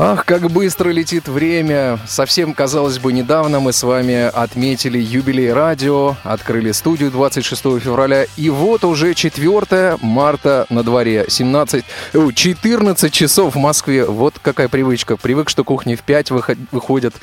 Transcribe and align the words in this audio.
Ах, 0.00 0.24
как 0.24 0.48
быстро 0.48 0.90
летит 0.90 1.26
время. 1.26 1.98
Совсем, 2.06 2.54
казалось 2.54 3.00
бы, 3.00 3.12
недавно 3.12 3.58
мы 3.58 3.72
с 3.72 3.82
вами 3.82 4.28
отметили 4.28 4.96
юбилей 4.96 5.52
радио, 5.52 6.14
открыли 6.22 6.70
студию 6.70 7.10
26 7.10 7.80
февраля, 7.80 8.26
и 8.36 8.48
вот 8.48 8.84
уже 8.84 9.14
4 9.14 9.98
марта 10.00 10.66
на 10.70 10.84
дворе, 10.84 11.24
17, 11.28 11.84
14 12.32 13.12
часов 13.12 13.56
в 13.56 13.58
Москве. 13.58 14.04
Вот 14.04 14.34
какая 14.40 14.68
привычка. 14.68 15.16
Привык, 15.16 15.48
что 15.48 15.64
кухни 15.64 15.96
в 15.96 16.02
5 16.02 16.30
выходят, 16.70 17.14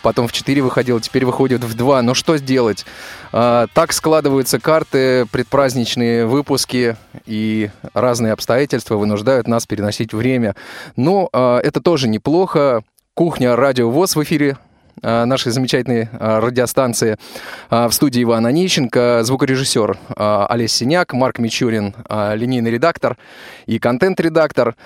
потом 0.00 0.26
в 0.26 0.32
4 0.32 0.62
выходил, 0.62 1.00
теперь 1.00 1.26
выходят 1.26 1.62
в 1.62 1.74
2. 1.74 2.00
Но 2.00 2.14
что 2.14 2.38
сделать? 2.38 2.86
А, 3.32 3.66
так 3.74 3.92
складываются 3.92 4.58
карты, 4.58 5.26
предпраздничные 5.32 6.26
выпуски 6.26 6.96
и 7.26 7.70
разные 7.92 8.32
обстоятельства 8.32 8.96
вынуждают 8.96 9.48
нас 9.48 9.66
переносить 9.66 10.14
время. 10.14 10.54
Но 10.96 11.28
а, 11.34 11.58
это 11.58 11.82
тоже 11.82 12.08
неплохо. 12.22 12.84
Кухня 13.14 13.56
Радио 13.56 13.90
ВОЗ 13.90 14.14
в 14.14 14.22
эфире 14.22 14.56
а, 15.02 15.24
нашей 15.24 15.50
замечательной 15.50 16.08
радиостанции. 16.12 17.16
В 17.68 17.90
студии 17.90 18.22
Иван 18.22 18.46
Онищенко, 18.46 19.24
звукорежиссер 19.24 19.98
Олесь 20.48 20.72
Синяк, 20.72 21.14
Марк 21.14 21.40
Мичурин, 21.40 21.96
линейный 22.08 22.70
редактор 22.70 23.16
и 23.66 23.80
контент-редактор. 23.80 24.76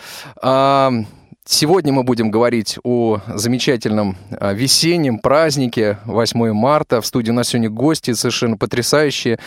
Сегодня 1.48 1.92
мы 1.92 2.02
будем 2.02 2.32
говорить 2.32 2.76
о 2.82 3.20
замечательном 3.28 4.16
а, 4.32 4.52
весеннем 4.52 5.20
празднике 5.20 5.98
8 6.04 6.52
марта. 6.52 7.00
В 7.00 7.06
студии 7.06 7.30
у 7.30 7.34
нас 7.34 7.50
сегодня 7.50 7.70
гости 7.70 8.14
совершенно 8.14 8.56
потрясающие, 8.56 9.38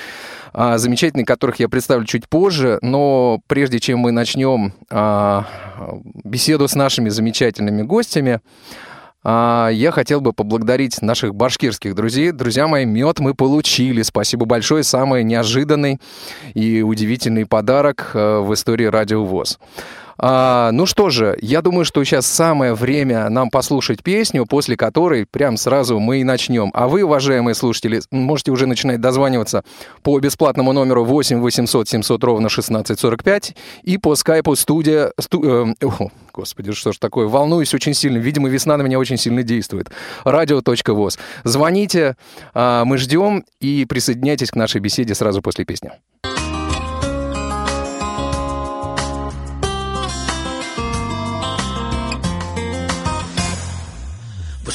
а, 0.54 0.78
замечательные, 0.78 1.26
которых 1.26 1.60
я 1.60 1.68
представлю 1.68 2.06
чуть 2.06 2.30
позже. 2.30 2.80
Но 2.82 3.42
прежде 3.48 3.82
чем 3.82 4.00
мы 4.00 4.14
начнем 4.14 4.72
а, 4.90 5.46
беседу 6.24 6.70
с 6.70 6.76
нашими 6.76 7.10
замечательными 7.10 7.82
гостями, 7.82 8.40
я 9.26 9.92
хотел 9.94 10.22
бы 10.22 10.32
поблагодарить 10.32 11.02
наших 11.02 11.36
башкирских 11.36 11.94
друзей. 11.94 12.32
Друзья 12.32 12.70
мои, 12.70 12.86
мед 12.86 13.20
мы 13.20 13.34
получили. 13.34 14.02
Спасибо 14.02 14.46
большое. 14.46 14.84
Самый 14.84 15.26
неожиданный 15.26 16.00
и 16.54 16.82
удивительный 16.82 17.46
подарок 17.46 18.12
в 18.14 18.54
истории 18.54 18.86
Радио 18.86 19.26
ВОЗ. 19.26 19.60
А, 20.22 20.72
ну 20.74 20.86
что 20.86 21.10
же, 21.10 21.38
я 21.42 21.62
думаю, 21.62 21.86
что 21.86 22.04
сейчас 22.04 22.28
самое 22.28 22.74
время 22.74 23.30
нам 23.30 23.50
послушать 23.50 24.04
песню, 24.04 24.46
после 24.46 24.76
которой 24.76 25.26
прям 25.26 25.56
сразу 25.56 25.98
мы 26.00 26.20
и 26.20 26.24
начнем. 26.26 26.72
А 26.74 26.90
вы, 26.90 27.04
уважаемые 27.04 27.56
слушатели, 27.56 28.02
можете 28.12 28.52
уже 28.52 28.68
начинать 28.68 29.00
дозваниваться 29.00 29.64
по 30.04 30.20
бесплатному 30.20 30.74
номеру 30.74 31.06
8 31.06 31.40
800 31.40 31.88
700 31.88 32.24
ровно 32.24 32.48
1645 32.48 33.56
и 33.84 33.98
по 33.98 34.16
скайпу 34.16 34.56
студия... 34.56 35.14
Сту, 35.20 35.72
э, 35.72 35.86
о, 35.86 36.10
господи, 36.34 36.74
что 36.74 36.92
ж 36.92 36.98
такое? 36.98 37.28
Волнуюсь 37.28 37.74
очень 37.74 37.94
сильно. 37.94 38.18
Видимо, 38.18 38.50
весна 38.50 38.76
на 38.76 38.82
меня 38.82 39.00
очень 39.00 39.18
сильно 39.18 39.44
действует. 39.44 39.90
Радио.воз. 40.26 41.18
Звоните, 41.46 42.18
э, 42.54 42.84
мы 42.86 42.98
ждем 42.98 43.46
и 43.62 43.86
присоединяйтесь 43.86 44.52
к 44.52 44.56
нашей 44.56 44.82
беседе 44.82 45.16
сразу 45.16 45.42
после 45.42 45.64
песни. 45.64 45.92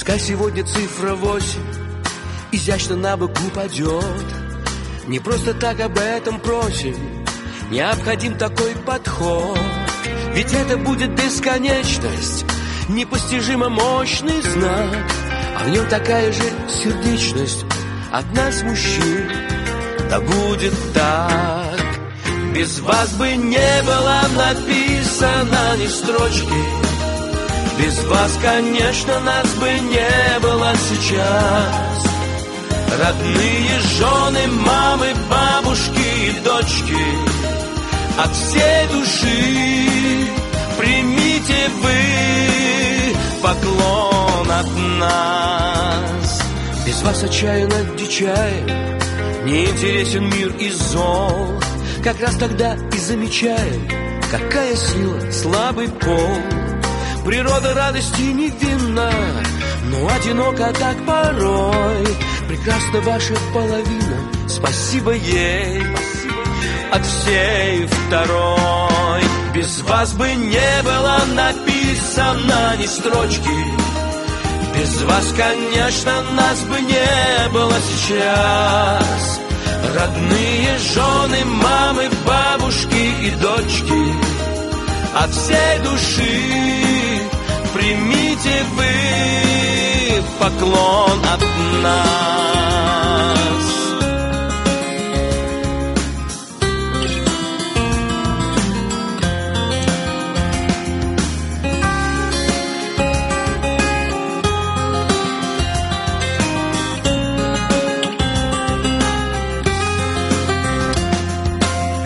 Пускай 0.05 0.21
сегодня 0.21 0.63
цифра 0.63 1.15
восемь. 1.15 1.63
Изящно 2.53 2.95
на 2.95 3.17
бок 3.17 3.31
упадет. 3.47 4.27
Не 5.07 5.19
просто 5.19 5.55
так 5.55 5.81
об 5.81 5.97
этом 5.97 6.41
просим, 6.41 6.95
необходим 7.71 8.37
такой 8.37 8.75
подход. 8.85 9.59
Ведь 10.35 10.53
это 10.53 10.77
будет 10.77 11.15
бесконечность, 11.15 12.45
непостижимо 12.91 13.71
мощный 13.71 14.43
знак, 14.43 15.11
а 15.59 15.65
в 15.65 15.71
нем 15.71 15.89
такая 15.89 16.31
же 16.33 16.43
сердечность. 16.69 17.65
От 18.13 18.31
нас, 18.35 18.63
мужчин. 18.63 19.31
Да 20.11 20.21
будет 20.21 20.75
так, 20.93 21.81
без 22.55 22.79
вас 22.81 23.11
бы 23.15 23.35
не 23.37 23.83
было 23.85 24.21
написано 24.37 25.79
ни 25.79 25.87
строчки 25.87 26.84
без 27.79 28.05
вас, 28.05 28.39
конечно, 28.43 29.21
нас 29.21 29.47
бы 29.55 29.69
не 29.69 30.39
было 30.41 30.73
сейчас. 30.77 32.15
Родные 32.99 33.81
жены, 33.81 34.47
мамы, 34.49 35.09
бабушки 35.29 36.29
и 36.29 36.41
дочки 36.45 37.05
От 38.17 38.33
всей 38.37 38.87
души 38.87 40.29
примите 40.79 41.69
вы 41.83 43.13
поклон 43.43 44.51
от 44.51 45.01
нас. 45.01 46.43
Без 46.87 47.03
вас 47.03 47.25
отчаянно 47.25 47.85
дичаем 47.99 48.67
Не 49.45 49.65
интересен 49.65 50.31
мир 50.31 50.55
и 50.61 50.71
зол. 50.71 51.61
Как 52.05 52.21
раз 52.21 52.37
тогда 52.37 52.77
и 52.93 52.99
замечаем 52.99 53.89
Какая 54.31 54.77
сила, 54.77 55.19
слабый 55.33 55.89
пол 55.89 56.74
Природа 57.25 57.73
радости 57.73 58.21
невинна, 58.21 59.11
но 59.85 60.07
одиноко 60.15 60.71
так 60.79 60.97
порой. 61.07 62.07
Прекрасна 62.47 63.01
ваша 63.01 63.35
половина, 63.55 64.31
спасибо 64.47 65.13
ей 65.13 65.83
от 66.93 67.07
всей 67.07 67.87
второй. 67.87 69.23
Без 69.55 69.81
вас 69.81 70.13
бы 70.13 70.35
не 70.35 70.83
было 70.83 71.19
написано 71.33 72.77
ни 72.79 72.85
строчки. 72.85 73.59
Без 74.77 75.03
вас, 75.05 75.33
конечно, 75.35 76.23
нас 76.33 76.61
бы 76.65 76.79
не 76.79 77.49
было 77.55 77.75
сейчас. 77.97 79.41
Родные 79.97 80.77
жены, 80.79 81.45
мамы, 81.47 82.11
бабушки 82.27 83.27
и 83.27 83.31
дочки 83.41 84.15
от 85.15 85.31
всей 85.31 85.79
души 85.83 86.94
примите 87.85 88.65
вы 88.77 90.23
поклон 90.39 91.21
от 91.31 91.43
нас. 91.83 92.05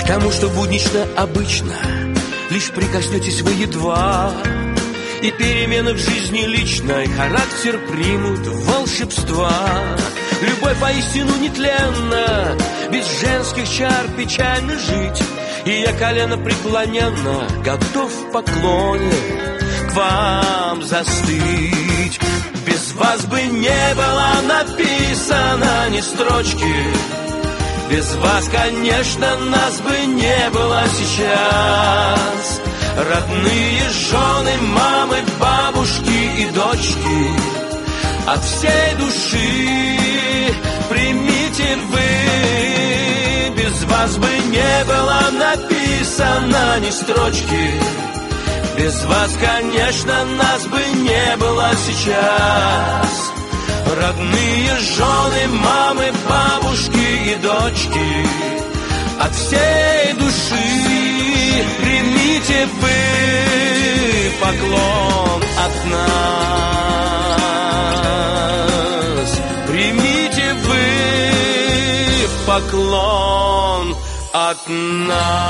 К 0.00 0.06
тому, 0.08 0.32
что 0.32 0.48
буднично 0.48 1.06
обычно, 1.16 1.74
лишь 2.50 2.70
прикоснетесь 2.70 3.42
вы 3.42 3.52
едва 3.52 4.32
и 5.22 5.30
перемены 5.30 5.94
в 5.94 5.98
жизни 5.98 6.44
личной 6.46 7.06
Характер 7.08 7.80
примут 7.90 8.46
волшебства. 8.46 9.52
Любовь 10.42 10.78
поистину 10.80 11.36
нетленна 11.36 12.56
Без 12.90 13.20
женских 13.20 13.68
чар 13.68 14.06
печально 14.16 14.78
жить. 14.78 15.22
И 15.64 15.80
я 15.80 15.92
колено 15.92 16.38
преклоненно 16.38 17.48
Готов 17.64 18.12
в 18.12 18.32
поклоне 18.32 19.12
К 19.90 19.94
вам 19.94 20.82
застыть. 20.82 22.20
Без 22.66 22.92
вас 22.92 23.24
бы 23.26 23.42
не 23.42 23.94
было 23.94 24.32
написано 24.46 25.88
ни 25.90 26.00
строчки. 26.00 26.75
Без 27.90 28.14
вас, 28.16 28.48
конечно, 28.48 29.37
нас 29.46 29.81
бы 29.81 29.96
не 30.06 30.50
было 30.50 30.84
сейчас 30.98 32.68
Родные 32.98 33.88
жены, 33.90 34.56
мамы, 34.60 35.18
бабушки 35.38 36.40
и 36.40 36.50
дочки 36.50 37.30
От 38.26 38.44
всей 38.44 38.94
души 38.98 40.52
примите 40.88 41.78
вы. 41.92 43.54
Без 43.54 43.84
вас 43.84 44.16
бы 44.16 44.26
не 44.26 44.84
было 44.84 45.30
написано 45.30 46.80
ни 46.80 46.90
строчки. 46.90 47.72
Без 48.76 49.04
вас, 49.04 49.30
конечно, 49.40 50.24
нас 50.24 50.66
бы 50.66 50.82
не 50.96 51.36
было 51.36 51.70
сейчас. 51.86 53.32
Родные 53.96 54.76
жены, 54.96 55.46
мамы, 55.62 56.12
бабушки 56.28 57.30
и 57.30 57.34
дочки 57.36 58.26
От 59.20 59.34
всей 59.36 60.12
души 60.14 61.64
примите 61.80 62.18
вы 62.38 64.31
поклон 64.40 65.43
от 65.58 65.85
нас. 65.90 66.00
Примите 69.67 70.55
вы 70.67 70.85
поклон 72.46 73.96
от 74.32 74.69
нас. 74.69 75.49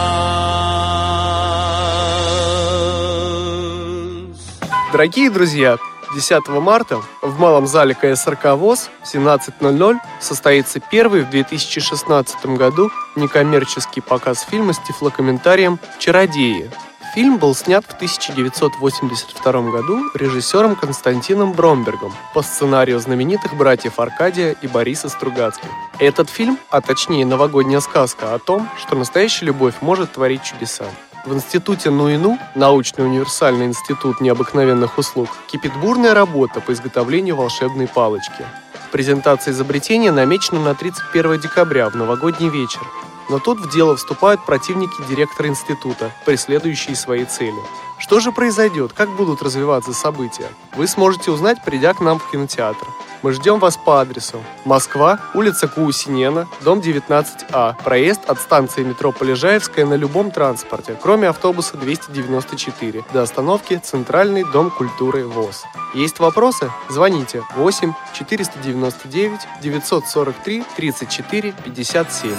Дорогие 4.91 5.29
друзья, 5.31 5.77
10 6.15 6.49
марта 6.49 7.01
в 7.23 7.39
Малом 7.39 7.67
зале 7.67 7.95
КСРК 7.95 8.57
ВОЗ 8.57 8.91
в 9.03 9.15
17.00 9.15 9.97
состоится 10.21 10.81
первый 10.81 11.23
в 11.23 11.31
2016 11.31 12.47
году 12.47 12.91
некоммерческий 13.17 14.03
показ 14.03 14.43
фильма 14.43 14.73
с 14.73 14.79
тифлокомментарием 14.79 15.79
«Чародеи». 15.99 16.71
Фильм 17.15 17.39
был 17.39 17.55
снят 17.55 17.85
в 17.85 17.95
1982 17.95 19.53
году 19.71 20.11
режиссером 20.15 20.77
Константином 20.77 21.53
Бромбергом 21.53 22.13
по 22.35 22.43
сценарию 22.43 23.01
знаменитых 23.01 23.57
братьев 23.57 23.99
Аркадия 23.99 24.55
и 24.61 24.69
Бориса 24.69 25.09
Стругацких. 25.09 25.71
Этот 25.99 26.29
фильм, 26.29 26.59
а 26.71 26.81
точнее 26.81 27.25
новогодняя 27.25 27.81
сказка 27.81 28.35
о 28.35 28.39
том, 28.39 28.69
что 28.77 28.95
настоящая 28.95 29.47
любовь 29.47 29.75
может 29.81 30.13
творить 30.13 30.45
чудеса. 30.45 30.85
В 31.29 31.35
институте 31.35 31.91
НУИНУ, 31.91 32.39
научный 32.55 33.05
универсальный 33.05 33.67
институт 33.67 34.23
необыкновенных 34.23 34.97
услуг, 34.97 35.29
кипит 35.47 35.77
бурная 35.79 36.15
работа 36.15 36.63
по 36.63 36.73
изготовлению 36.73 37.37
волшебной 37.37 37.87
палочки. 37.87 38.47
Презентация 38.93 39.53
изобретения 39.53 40.11
намечена 40.11 40.59
на 40.59 40.75
31 40.75 41.39
декабря 41.39 41.91
в 41.91 41.97
новогодний 41.97 42.49
вечер. 42.49 42.81
Но 43.29 43.41
тут 43.41 43.61
в 43.61 43.71
дело 43.71 43.97
вступают 43.97 44.47
противники 44.47 45.07
директора 45.07 45.49
института, 45.49 46.13
преследующие 46.25 46.97
свои 46.97 47.27
цели. 47.27 47.61
Что 47.99 48.21
же 48.21 48.33
произойдет? 48.33 48.93
Как 48.93 49.11
будут 49.17 49.43
развиваться 49.43 49.93
события? 49.93 50.49
Вы 50.77 50.87
сможете 50.87 51.31
узнать, 51.31 51.63
придя 51.65 51.93
к 51.95 52.01
нам 52.01 52.19
в 52.19 52.31
кинотеатр. 52.31 52.87
Мы 53.23 53.33
ждем 53.33 53.59
вас 53.59 53.77
по 53.77 54.01
адресу 54.01 54.43
Москва, 54.65 55.19
улица 55.35 55.67
Куусинена, 55.67 56.47
дом 56.61 56.79
19А, 56.79 57.75
проезд 57.83 58.21
от 58.31 58.39
станции 58.39 58.85
метро 58.85 59.11
Полежаевская 59.11 59.85
на 59.85 59.95
любом 59.95 60.31
транспорте, 60.31 60.97
кроме 61.03 61.29
автобуса 61.29 61.77
294, 61.77 63.05
до 63.13 63.23
остановки 63.23 63.81
Центральный 63.83 64.45
дом 64.45 64.71
культуры 64.71 65.27
ВОЗ. 65.27 65.65
Есть 65.95 66.21
вопросы? 66.21 66.71
Звоните 66.89 67.43
8 67.57 67.93
499 68.15 69.41
943 69.61 70.65
34 70.77 71.53
57. 71.65 72.31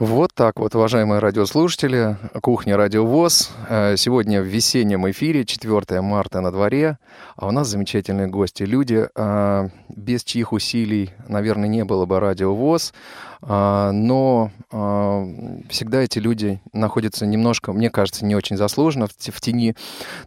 Вот 0.00 0.34
так 0.34 0.58
вот, 0.58 0.74
уважаемые 0.74 1.20
радиослушатели, 1.20 2.16
кухня 2.42 2.76
Радио 2.76 3.06
ВОЗ. 3.06 3.52
Э, 3.68 3.94
сегодня 3.96 4.42
в 4.42 4.44
весеннем 4.44 5.08
эфире, 5.12 5.44
4 5.44 6.00
марта 6.00 6.40
на 6.40 6.50
дворе, 6.50 6.98
а 7.36 7.46
у 7.46 7.52
нас 7.52 7.68
замечательные 7.68 8.26
гости. 8.26 8.64
Люди, 8.64 9.08
э, 9.14 9.68
без 9.88 10.24
чьих 10.24 10.52
усилий, 10.52 11.12
наверное, 11.28 11.68
не 11.68 11.84
было 11.84 12.06
бы 12.06 12.18
Радио 12.18 12.52
ВОЗ. 12.56 12.92
А, 13.33 13.33
но 13.46 14.50
а, 14.76 15.24
всегда 15.68 16.00
эти 16.02 16.18
люди 16.18 16.60
находятся 16.72 17.26
немножко, 17.26 17.72
мне 17.72 17.90
кажется, 17.90 18.24
не 18.24 18.34
очень 18.34 18.56
заслуженно 18.56 19.06
в 19.06 19.40
тени. 19.40 19.76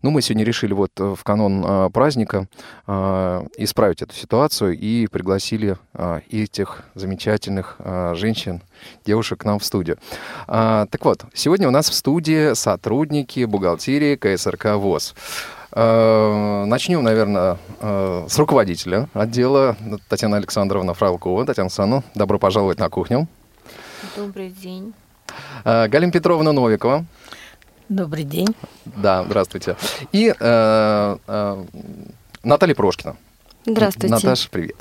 Ну, 0.01 0.11
мы 0.11 0.21
сегодня 0.21 0.45
решили 0.45 0.71
вот 0.73 0.91
э, 0.99 1.15
в 1.15 1.23
канон 1.23 1.63
а, 1.65 1.89
праздника 1.89 2.47
исправить 3.57 4.01
эту 4.01 4.13
ситуацию 4.13 4.77
и 4.77 5.07
пригласили 5.07 5.77
этих 6.29 6.83
замечательных 6.95 7.77
женщин, 8.13 8.61
девушек 9.05 9.41
к 9.41 9.45
нам 9.45 9.59
в 9.59 9.65
студию. 9.65 9.97
Так 10.47 10.99
вот, 11.01 11.25
сегодня 11.33 11.67
у 11.67 11.71
нас 11.71 11.89
в 11.89 11.93
студии 11.93 12.53
сотрудники 12.53 13.43
бухгалтерии 13.43 14.15
КСРК 14.15 14.75
ВОЗ. 14.75 15.15
Э, 15.79 16.65
начнем, 16.65 17.03
наверное, 17.03 17.59
э, 17.79 18.25
с 18.27 18.39
руководителя 18.39 19.09
отдела 19.13 19.77
Татьяна 20.09 20.37
Александровна 20.37 20.95
Фралкова. 20.95 21.45
Татьяна 21.45 21.67
Александровна, 21.67 22.03
добро 22.15 22.39
пожаловать 22.39 22.79
на 22.79 22.89
кухню. 22.89 23.27
Добрый 24.15 24.49
день. 24.49 24.95
Э, 25.65 25.87
Галина 25.87 26.11
Петровна 26.11 26.51
Новикова. 26.51 27.05
Добрый 27.89 28.23
день. 28.23 28.55
Да, 28.85 29.23
здравствуйте. 29.25 29.75
И 30.11 30.33
э, 30.39 31.17
э, 31.27 31.65
Наталья 32.43 32.73
Прошкина. 32.73 33.15
Здравствуйте. 33.67 34.15
Наташа, 34.15 34.49
привет. 34.49 34.77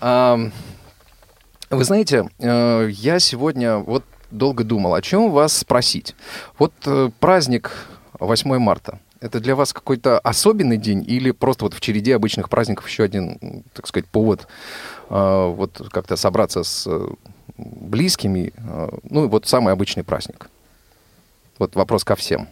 Вы 0.00 1.84
знаете, 1.84 2.28
я 2.38 3.18
сегодня 3.18 3.78
вот 3.78 4.04
долго 4.30 4.62
думал, 4.62 4.94
о 4.94 5.02
чем 5.02 5.32
вас 5.32 5.56
спросить. 5.56 6.14
Вот 6.56 6.72
праздник 7.18 7.72
8 8.20 8.58
марта– 8.58 9.00
это 9.20 9.40
для 9.40 9.54
вас 9.54 9.72
какой-то 9.72 10.18
особенный 10.18 10.78
день 10.78 11.04
или 11.06 11.30
просто 11.30 11.64
вот 11.64 11.74
в 11.74 11.80
череде 11.80 12.16
обычных 12.16 12.48
праздников 12.48 12.88
еще 12.88 13.04
один, 13.04 13.64
так 13.74 13.86
сказать, 13.86 14.08
повод 14.08 14.48
э, 15.10 15.52
вот 15.54 15.88
как-то 15.92 16.16
собраться 16.16 16.62
с 16.64 16.86
э, 16.86 17.08
близкими? 17.56 18.52
Э, 18.56 18.88
ну, 19.02 19.28
вот 19.28 19.46
самый 19.46 19.72
обычный 19.72 20.04
праздник. 20.04 20.48
Вот 21.58 21.76
вопрос 21.76 22.04
ко 22.04 22.16
всем. 22.16 22.48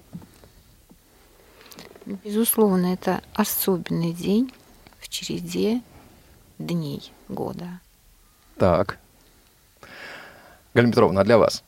Безусловно, 2.25 2.93
это 2.93 3.23
особенный 3.35 4.13
день 4.13 4.53
в 5.01 5.09
череде 5.09 5.81
дней 6.59 7.13
года. 7.29 7.81
Так. 8.59 8.99
Галина 10.75 10.93
Петровна, 10.93 11.21
а 11.23 11.25
для 11.25 11.39
вас? 11.39 11.63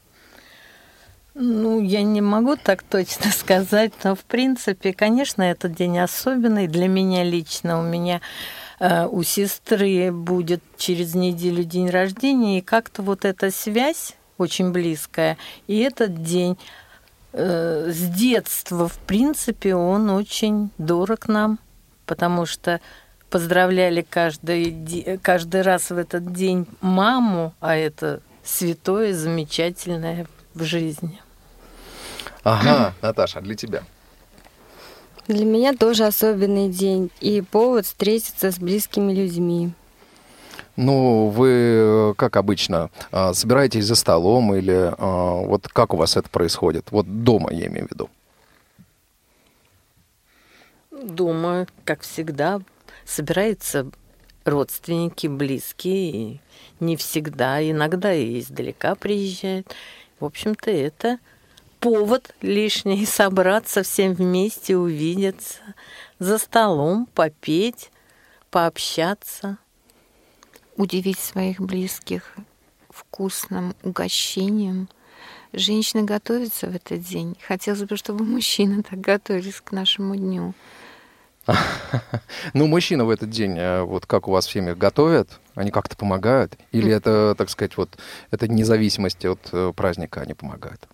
Ну, 1.42 1.80
я 1.80 2.02
не 2.02 2.20
могу 2.20 2.56
так 2.56 2.82
точно 2.82 3.30
сказать, 3.32 3.92
но 4.04 4.14
в 4.14 4.24
принципе, 4.24 4.92
конечно, 4.92 5.42
этот 5.42 5.74
день 5.74 5.98
особенный 5.98 6.66
для 6.66 6.86
меня 6.86 7.24
лично. 7.24 7.80
У 7.80 7.82
меня 7.82 8.20
э, 8.78 9.06
у 9.06 9.22
сестры 9.22 10.12
будет 10.12 10.62
через 10.76 11.14
неделю 11.14 11.64
день 11.64 11.88
рождения, 11.88 12.58
и 12.58 12.60
как-то 12.60 13.00
вот 13.00 13.24
эта 13.24 13.50
связь 13.50 14.16
очень 14.36 14.70
близкая. 14.70 15.38
И 15.66 15.78
этот 15.78 16.22
день 16.22 16.58
э, 17.32 17.90
с 17.90 18.08
детства, 18.10 18.86
в 18.86 18.98
принципе, 18.98 19.74
он 19.74 20.10
очень 20.10 20.68
дорог 20.76 21.26
нам, 21.26 21.58
потому 22.04 22.44
что 22.44 22.82
поздравляли 23.30 24.02
каждый, 24.02 25.18
каждый 25.22 25.62
раз 25.62 25.88
в 25.88 25.96
этот 25.96 26.34
день 26.34 26.66
маму, 26.82 27.54
а 27.60 27.76
это 27.76 28.20
святое, 28.44 29.14
замечательное 29.14 30.26
в 30.52 30.64
жизни. 30.64 31.18
Ага, 32.42 32.94
Наташа, 33.02 33.40
для 33.40 33.54
тебя? 33.54 33.82
Для 35.28 35.44
меня 35.44 35.74
тоже 35.74 36.06
особенный 36.06 36.68
день 36.68 37.10
и 37.20 37.40
повод 37.40 37.86
встретиться 37.86 38.50
с 38.50 38.58
близкими 38.58 39.12
людьми. 39.12 39.72
Ну, 40.76 41.28
вы, 41.28 42.14
как 42.16 42.36
обычно, 42.36 42.90
а, 43.12 43.34
собираетесь 43.34 43.84
за 43.84 43.94
столом 43.94 44.54
или 44.54 44.92
а, 44.96 45.34
вот 45.42 45.68
как 45.68 45.92
у 45.94 45.96
вас 45.96 46.16
это 46.16 46.28
происходит? 46.30 46.90
Вот 46.90 47.22
дома, 47.22 47.52
я 47.52 47.66
имею 47.66 47.86
в 47.86 47.90
виду. 47.90 48.10
Дома, 50.90 51.66
как 51.84 52.00
всегда, 52.00 52.60
собираются 53.04 53.86
родственники, 54.44 55.26
близкие, 55.26 56.10
и 56.10 56.40
не 56.80 56.96
всегда, 56.96 57.62
иногда 57.62 58.14
и 58.14 58.40
издалека 58.40 58.94
приезжают. 58.94 59.74
В 60.18 60.24
общем-то, 60.24 60.70
это 60.70 61.18
повод 61.80 62.34
лишний 62.42 63.06
собраться 63.06 63.82
всем 63.82 64.14
вместе, 64.14 64.76
увидеться, 64.76 65.58
за 66.18 66.38
столом 66.38 67.08
попеть, 67.14 67.90
пообщаться. 68.50 69.58
Удивить 70.76 71.18
своих 71.18 71.60
близких 71.60 72.36
вкусным 72.88 73.74
угощением. 73.82 74.88
Женщины 75.52 76.04
готовятся 76.04 76.68
в 76.68 76.76
этот 76.76 77.00
день. 77.00 77.36
Хотелось 77.46 77.82
бы, 77.82 77.96
чтобы 77.96 78.24
мужчины 78.24 78.82
так 78.88 79.00
готовились 79.00 79.60
к 79.60 79.72
нашему 79.72 80.16
дню. 80.16 80.54
Ну, 82.54 82.66
мужчины 82.66 83.04
в 83.04 83.10
этот 83.10 83.30
день, 83.30 83.58
э, 83.58 83.82
вот 83.82 84.06
как 84.06 84.28
у 84.28 84.30
вас 84.30 84.46
в 84.46 84.50
семьях, 84.50 84.78
готовят? 84.78 85.40
Они 85.54 85.70
как-то 85.70 85.96
помогают? 85.96 86.56
Или 86.72 86.92
это, 86.92 87.34
так 87.36 87.50
сказать, 87.50 87.76
вот 87.76 87.98
это 88.30 88.48
независимости 88.48 89.26
от 89.26 89.40
э, 89.52 89.72
праздника 89.74 90.20
они 90.20 90.34
помогают? 90.34 90.88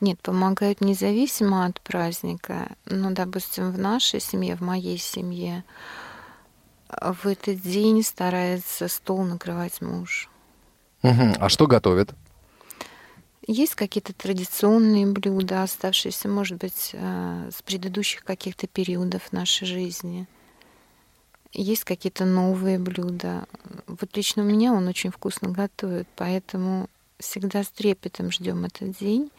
Нет, 0.00 0.20
помогают 0.20 0.80
независимо 0.80 1.66
от 1.66 1.80
праздника. 1.80 2.68
Ну, 2.86 3.10
допустим, 3.12 3.70
в 3.70 3.78
нашей 3.78 4.20
семье, 4.20 4.56
в 4.56 4.60
моей 4.60 4.98
семье, 4.98 5.64
в 6.88 7.26
этот 7.26 7.60
день 7.60 8.02
старается 8.02 8.88
стол 8.88 9.24
накрывать 9.24 9.80
муж. 9.80 10.28
Угу. 11.02 11.34
А 11.38 11.48
что 11.48 11.66
готовят? 11.66 12.14
Есть 13.46 13.74
какие-то 13.74 14.14
традиционные 14.14 15.06
блюда, 15.06 15.62
оставшиеся, 15.62 16.28
может 16.28 16.58
быть, 16.58 16.90
э, 16.94 17.50
с 17.54 17.60
предыдущих 17.60 18.24
каких-то 18.24 18.66
периодов 18.66 19.32
нашей 19.32 19.66
жизни. 19.66 20.26
Есть 21.52 21.84
какие-то 21.84 22.24
новые 22.24 22.78
блюда. 22.78 23.44
Вот 23.86 24.16
лично 24.16 24.42
у 24.42 24.46
меня 24.46 24.72
он 24.72 24.88
очень 24.88 25.10
вкусно 25.10 25.50
готовит, 25.50 26.08
поэтому 26.16 26.88
всегда 27.18 27.62
с 27.62 27.68
трепетом 27.68 28.32
ждем 28.32 28.64
этот 28.64 28.98
день 28.98 29.30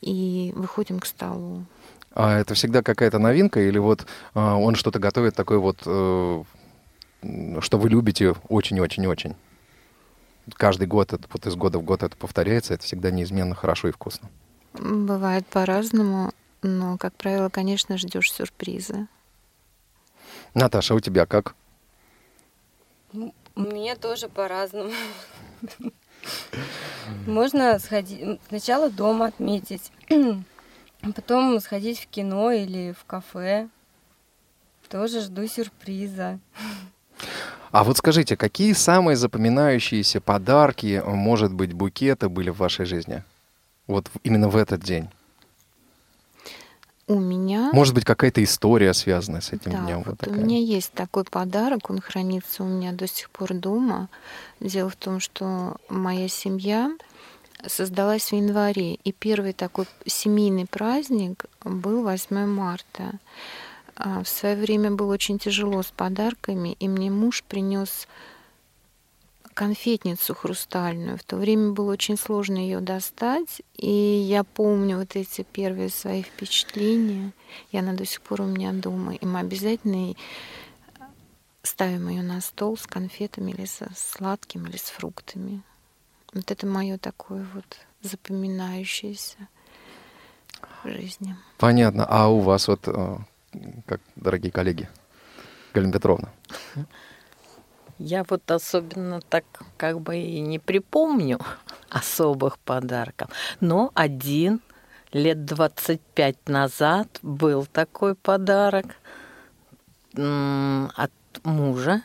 и 0.00 0.52
выходим 0.54 1.00
к 1.00 1.06
столу. 1.06 1.64
А 2.12 2.38
это 2.38 2.54
всегда 2.54 2.82
какая-то 2.82 3.18
новинка 3.18 3.60
или 3.60 3.78
вот 3.78 4.06
э, 4.34 4.40
он 4.40 4.74
что-то 4.74 4.98
готовит 4.98 5.36
такое 5.36 5.58
вот 5.58 5.78
э, 5.86 6.42
что 7.60 7.78
вы 7.78 7.88
любите 7.88 8.34
очень-очень-очень? 8.48 9.36
Каждый 10.54 10.86
год, 10.86 11.12
это, 11.12 11.28
вот 11.32 11.46
из 11.46 11.54
года 11.54 11.78
в 11.78 11.82
год 11.82 12.02
это 12.02 12.16
повторяется, 12.16 12.74
это 12.74 12.82
всегда 12.82 13.10
неизменно 13.10 13.54
хорошо 13.54 13.88
и 13.88 13.92
вкусно. 13.92 14.28
Бывает 14.72 15.46
по-разному, 15.46 16.32
но, 16.62 16.96
как 16.96 17.14
правило, 17.14 17.48
конечно, 17.48 17.98
ждешь 17.98 18.32
сюрприза. 18.32 19.06
Наташа, 20.54 20.94
а 20.94 20.96
у 20.96 21.00
тебя 21.00 21.26
как? 21.26 21.54
У 23.12 23.30
меня 23.60 23.96
тоже 23.96 24.28
по-разному. 24.28 24.92
Можно 27.26 27.78
сходить, 27.78 28.40
сначала 28.48 28.90
дома 28.90 29.26
отметить, 29.26 29.92
потом 31.14 31.60
сходить 31.60 32.00
в 32.00 32.06
кино 32.06 32.50
или 32.52 32.94
в 32.98 33.04
кафе. 33.04 33.68
Тоже 34.88 35.20
жду 35.20 35.46
сюрприза. 35.46 36.40
А 37.70 37.84
вот 37.84 37.98
скажите, 37.98 38.36
какие 38.36 38.72
самые 38.72 39.16
запоминающиеся 39.16 40.20
подарки, 40.20 41.00
может 41.04 41.52
быть, 41.52 41.72
букеты 41.72 42.28
были 42.28 42.50
в 42.50 42.56
вашей 42.56 42.86
жизни? 42.86 43.22
Вот 43.86 44.10
именно 44.24 44.48
в 44.48 44.56
этот 44.56 44.82
день. 44.82 45.08
У 47.10 47.18
меня... 47.18 47.70
Может 47.72 47.92
быть, 47.92 48.04
какая-то 48.04 48.40
история 48.44 48.94
связанная 48.94 49.40
с 49.40 49.52
этим 49.52 49.72
Да, 49.72 49.78
днем. 49.80 49.98
вот 49.98 50.06
Вот 50.06 50.14
у 50.22 50.24
такая. 50.26 50.44
меня 50.44 50.58
есть 50.60 50.92
такой 50.92 51.24
подарок, 51.24 51.90
он 51.90 52.00
хранится 52.00 52.62
у 52.62 52.66
меня 52.68 52.92
до 52.92 53.08
сих 53.08 53.30
пор 53.30 53.52
дома. 53.52 54.08
Дело 54.60 54.90
в 54.90 54.94
том, 54.94 55.18
что 55.18 55.76
моя 55.88 56.28
семья 56.28 56.92
создалась 57.66 58.30
в 58.30 58.32
январе, 58.36 58.94
и 58.94 59.10
первый 59.10 59.54
такой 59.54 59.86
семейный 60.06 60.66
праздник 60.66 61.46
был 61.64 62.04
8 62.04 62.46
марта. 62.46 63.14
А 63.96 64.22
В 64.22 64.28
свое 64.28 64.54
время 64.54 64.92
было 64.92 65.12
очень 65.12 65.40
тяжело 65.40 65.82
с 65.82 65.90
подарками, 65.90 66.76
и 66.78 66.86
мне 66.86 67.10
муж 67.10 67.42
принес 67.42 68.06
конфетницу 69.54 70.34
хрустальную. 70.34 71.18
В 71.18 71.24
то 71.24 71.36
время 71.36 71.72
было 71.72 71.92
очень 71.92 72.16
сложно 72.16 72.56
ее 72.56 72.80
достать, 72.80 73.62
и 73.76 73.90
я 73.90 74.44
помню 74.44 74.98
вот 74.98 75.16
эти 75.16 75.42
первые 75.42 75.88
свои 75.88 76.22
впечатления, 76.22 77.32
и 77.70 77.78
она 77.78 77.92
до 77.92 78.04
сих 78.04 78.22
пор 78.22 78.42
у 78.42 78.46
меня 78.46 78.72
дома, 78.72 79.14
и 79.14 79.26
мы 79.26 79.40
обязательно 79.40 80.14
ставим 81.62 82.08
ее 82.08 82.22
на 82.22 82.40
стол 82.40 82.76
с 82.76 82.86
конфетами 82.86 83.52
или 83.52 83.66
со 83.66 83.90
сладким, 83.94 84.66
или 84.66 84.76
с 84.76 84.90
фруктами. 84.90 85.62
Вот 86.32 86.50
это 86.50 86.66
мое 86.66 86.96
такое 86.96 87.46
вот 87.54 87.78
запоминающееся 88.02 89.48
в 90.84 90.88
жизни. 90.88 91.36
Понятно. 91.58 92.06
А 92.08 92.28
у 92.28 92.40
вас 92.40 92.68
вот, 92.68 92.86
э, 92.86 93.18
как, 93.86 94.00
дорогие 94.16 94.52
коллеги, 94.52 94.88
Галина 95.74 95.92
Петровна? 95.92 96.32
Я 98.02 98.24
вот 98.26 98.50
особенно 98.50 99.20
так 99.20 99.44
как 99.76 100.00
бы 100.00 100.16
и 100.16 100.40
не 100.40 100.58
припомню 100.58 101.38
особых 101.90 102.58
подарков. 102.58 103.28
Но 103.60 103.92
один 103.94 104.62
лет 105.12 105.44
25 105.44 106.48
назад 106.48 107.18
был 107.20 107.66
такой 107.66 108.14
подарок 108.14 108.86
от 110.14 111.12
мужа, 111.44 112.02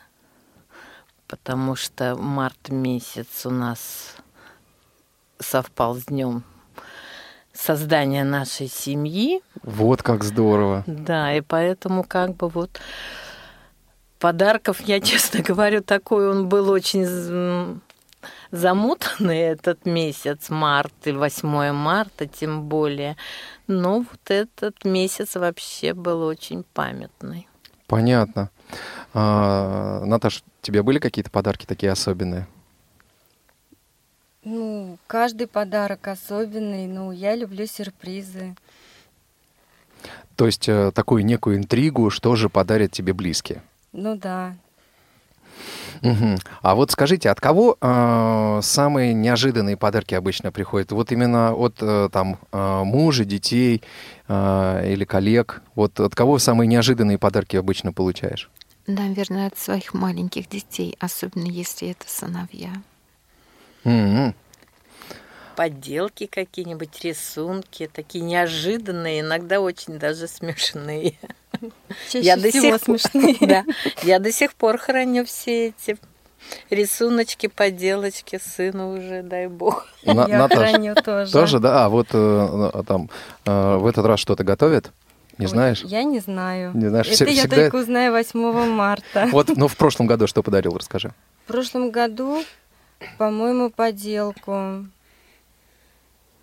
потому 1.27 1.77
что 1.77 2.17
март 2.17 2.67
месяц 2.67 3.45
у 3.45 3.49
нас 3.49 4.17
совпал 5.39 5.95
с 5.95 6.07
днем 6.07 6.43
создания 7.53 8.25
нашей 8.25 8.67
семьи. 8.67 9.41
Вот 9.63 10.03
как 10.03 10.25
здорово. 10.25 10.83
Да, 10.87 11.33
и 11.33 11.39
поэтому 11.39 12.03
как 12.03 12.35
бы 12.35 12.49
вот 12.49 12.81
подарков, 14.19 14.81
я 14.81 15.00
честно 15.01 15.41
говорю, 15.41 15.81
такой 15.81 16.29
он 16.29 16.48
был 16.50 16.69
очень 16.69 17.81
замутанный 18.51 19.39
этот 19.39 19.86
месяц, 19.86 20.50
март 20.50 20.93
и 21.05 21.12
8 21.12 21.72
марта 21.72 22.25
тем 22.25 22.63
более. 22.63 23.17
Но 23.67 24.00
вот 24.00 24.29
этот 24.29 24.86
месяц 24.86 25.36
вообще 25.36 25.93
был 25.93 26.22
очень 26.22 26.63
памятный. 26.74 27.48
Понятно. 27.88 28.50
А, 29.13 30.03
Наташ, 30.05 30.39
у 30.39 30.65
тебя 30.65 30.84
были 30.84 31.00
какие-то 31.00 31.29
подарки 31.29 31.65
такие 31.65 31.91
особенные? 31.91 32.48
Ну, 34.43 34.98
каждый 35.07 35.48
подарок 35.48 36.07
особенный, 36.07 36.88
но 36.88 37.12
я 37.12 37.36
люблю 37.36 37.65
сюрпризы. 37.65 38.55
То 40.36 40.45
есть 40.45 40.67
э, 40.69 40.91
такую 40.93 41.25
некую 41.25 41.57
интригу, 41.57 42.10
что 42.10 42.36
же 42.36 42.50
подарят 42.50 42.91
тебе 42.91 43.13
близкие? 43.13 43.63
Ну 43.95 44.17
да. 44.17 44.55
Мгм. 46.01 46.35
А 46.61 46.75
вот 46.75 46.91
скажите, 46.91 47.29
от 47.29 47.39
кого 47.39 47.77
э, 47.79 48.59
самые 48.61 49.13
неожиданные 49.13 49.77
подарки 49.77 50.13
обычно 50.13 50.51
приходят? 50.51 50.91
Вот 50.91 51.13
именно 51.13 51.53
от 51.55 51.77
э, 51.79 52.09
там 52.11 52.37
э, 52.51 52.83
мужа, 52.83 53.23
детей 53.23 53.81
э, 54.27 54.91
или 54.93 55.05
коллег? 55.05 55.61
Вот 55.75 55.99
от 56.01 56.13
кого 56.13 56.39
самые 56.39 56.67
неожиданные 56.67 57.17
подарки 57.17 57.55
обычно 57.55 57.93
получаешь? 57.93 58.49
Наверное, 58.85 59.47
от 59.47 59.57
своих 59.57 59.93
маленьких 59.93 60.49
детей, 60.49 60.95
особенно 60.99 61.47
если 61.47 61.89
это 61.89 62.03
сыновья. 62.07 62.73
М-м. 63.85 64.35
Поделки 65.55 66.25
какие-нибудь, 66.25 67.03
рисунки, 67.03 67.89
такие 67.91 68.24
неожиданные, 68.24 69.21
иногда 69.21 69.62
очень 69.62 69.97
даже 69.97 70.27
смешные. 70.27 71.13
Чаще 72.09 72.19
Я 72.25 72.35
до 72.35 72.51
сих 72.51 72.62
пор- 72.63 72.79
смешные. 72.79 73.35
Да, 73.41 73.63
я 74.03 74.19
до 74.19 74.31
сих 74.31 74.53
пор 74.53 74.77
храню 74.77 75.24
все 75.25 75.67
эти 75.69 75.97
рисуночки, 76.69 77.47
поделочки 77.47 78.38
сыну 78.43 78.97
уже, 78.97 79.24
дай 79.24 79.47
бог. 79.47 79.88
На- 80.03 80.27
Я 80.27 80.39
Наташ, 80.39 80.57
храню 80.59 80.95
тоже. 80.95 81.31
тоже, 81.31 81.59
да? 81.59 81.85
А 81.85 81.89
вот 81.89 82.07
э, 82.12 82.17
а 82.17 82.83
там 82.85 83.09
э, 83.45 83.75
в 83.77 83.85
этот 83.88 84.05
раз 84.05 84.19
что-то 84.19 84.43
готовят? 84.43 84.91
Не 85.38 85.45
Ой, 85.45 85.50
знаешь? 85.50 85.81
Я 85.83 86.03
не 86.03 86.19
знаю. 86.19 86.71
Не 86.75 86.88
знаешь, 86.89 87.07
Это 87.07 87.15
все- 87.15 87.25
я 87.33 87.41
всегда- 87.41 87.55
только 87.55 87.75
узнаю 87.77 88.12
8 88.12 88.67
марта. 88.69 89.27
Вот, 89.31 89.50
ну 89.55 89.67
в 89.67 89.75
прошлом 89.77 90.07
году 90.07 90.27
что 90.27 90.43
подарил, 90.43 90.77
расскажи. 90.77 91.13
В 91.45 91.47
прошлом 91.47 91.91
году, 91.91 92.43
по-моему, 93.17 93.69
поделку 93.69 94.85